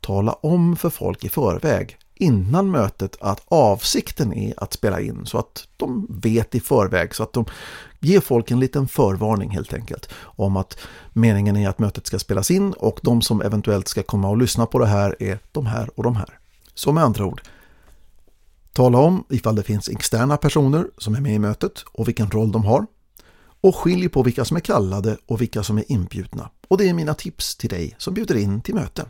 tala 0.00 0.32
om 0.32 0.76
för 0.76 0.90
folk 0.90 1.24
i 1.24 1.28
förväg 1.28 1.96
innan 2.14 2.70
mötet 2.70 3.16
att 3.20 3.42
avsikten 3.48 4.32
är 4.32 4.54
att 4.56 4.72
spela 4.72 5.00
in 5.00 5.26
så 5.26 5.38
att 5.38 5.68
de 5.76 6.06
vet 6.10 6.54
i 6.54 6.60
förväg 6.60 7.14
så 7.14 7.22
att 7.22 7.32
de 7.32 7.44
ger 8.00 8.20
folk 8.20 8.50
en 8.50 8.60
liten 8.60 8.88
förvarning 8.88 9.50
helt 9.50 9.74
enkelt 9.74 10.08
om 10.22 10.56
att 10.56 10.78
meningen 11.12 11.56
är 11.56 11.68
att 11.68 11.78
mötet 11.78 12.06
ska 12.06 12.18
spelas 12.18 12.50
in 12.50 12.72
och 12.72 13.00
de 13.02 13.22
som 13.22 13.42
eventuellt 13.42 13.88
ska 13.88 14.02
komma 14.02 14.28
och 14.28 14.38
lyssna 14.38 14.66
på 14.66 14.78
det 14.78 14.86
här 14.86 15.16
är 15.22 15.38
de 15.52 15.66
här 15.66 15.90
och 15.94 16.02
de 16.02 16.16
här. 16.16 16.38
Så 16.74 16.92
med 16.92 17.04
andra 17.04 17.24
ord, 17.24 17.42
Tala 18.78 18.98
om 18.98 19.24
ifall 19.28 19.54
det 19.54 19.62
finns 19.62 19.88
externa 19.88 20.36
personer 20.36 20.86
som 20.98 21.14
är 21.14 21.20
med 21.20 21.34
i 21.34 21.38
mötet 21.38 21.84
och 21.92 22.08
vilken 22.08 22.30
roll 22.30 22.52
de 22.52 22.64
har. 22.64 22.86
Och 23.60 23.76
skilj 23.76 24.08
på 24.08 24.22
vilka 24.22 24.44
som 24.44 24.56
är 24.56 24.60
kallade 24.60 25.16
och 25.26 25.40
vilka 25.40 25.62
som 25.62 25.78
är 25.78 25.92
inbjudna. 25.92 26.50
Och 26.68 26.78
det 26.78 26.88
är 26.88 26.94
mina 26.94 27.14
tips 27.14 27.56
till 27.56 27.70
dig 27.70 27.94
som 27.98 28.14
bjuder 28.14 28.36
in 28.36 28.60
till 28.60 28.74
möte. 28.74 29.06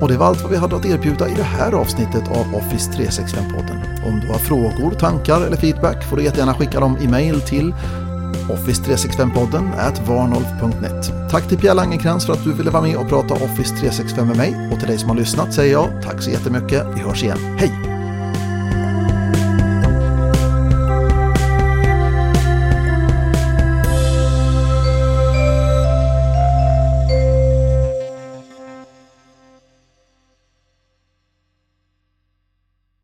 Och 0.00 0.08
det 0.08 0.16
var 0.16 0.26
allt 0.26 0.42
vad 0.42 0.50
vi 0.50 0.56
hade 0.56 0.76
att 0.76 0.86
erbjuda 0.86 1.28
i 1.28 1.34
det 1.34 1.42
här 1.42 1.72
avsnittet 1.72 2.28
av 2.28 2.54
Office 2.54 2.90
365-podden. 2.90 4.06
Om 4.06 4.20
du 4.20 4.28
har 4.28 4.38
frågor, 4.38 4.90
tankar 4.90 5.40
eller 5.40 5.56
feedback 5.56 6.04
får 6.04 6.16
du 6.16 6.24
jättegärna 6.24 6.54
skicka 6.54 6.80
dem 6.80 6.96
i 7.00 7.08
mail 7.08 7.40
till 7.40 7.74
Office365-podden 8.48 9.72
at 9.78 10.08
varnolf.net. 10.08 11.30
Tack 11.30 11.48
till 11.48 11.58
Pia 11.58 11.74
Langenkrans 11.74 12.26
för 12.26 12.32
att 12.32 12.44
du 12.44 12.52
ville 12.52 12.70
vara 12.70 12.82
med 12.82 12.96
och 12.96 13.08
prata 13.08 13.34
Office 13.34 13.76
365 13.76 14.28
med 14.28 14.36
mig 14.36 14.70
och 14.72 14.78
till 14.78 14.88
dig 14.88 14.98
som 14.98 15.08
har 15.08 15.16
lyssnat 15.16 15.54
säger 15.54 15.72
jag 15.72 16.02
tack 16.02 16.22
så 16.22 16.30
jättemycket. 16.30 16.86
Vi 16.94 17.00
hörs 17.00 17.22
igen. 17.22 17.38
Hej! 17.58 17.85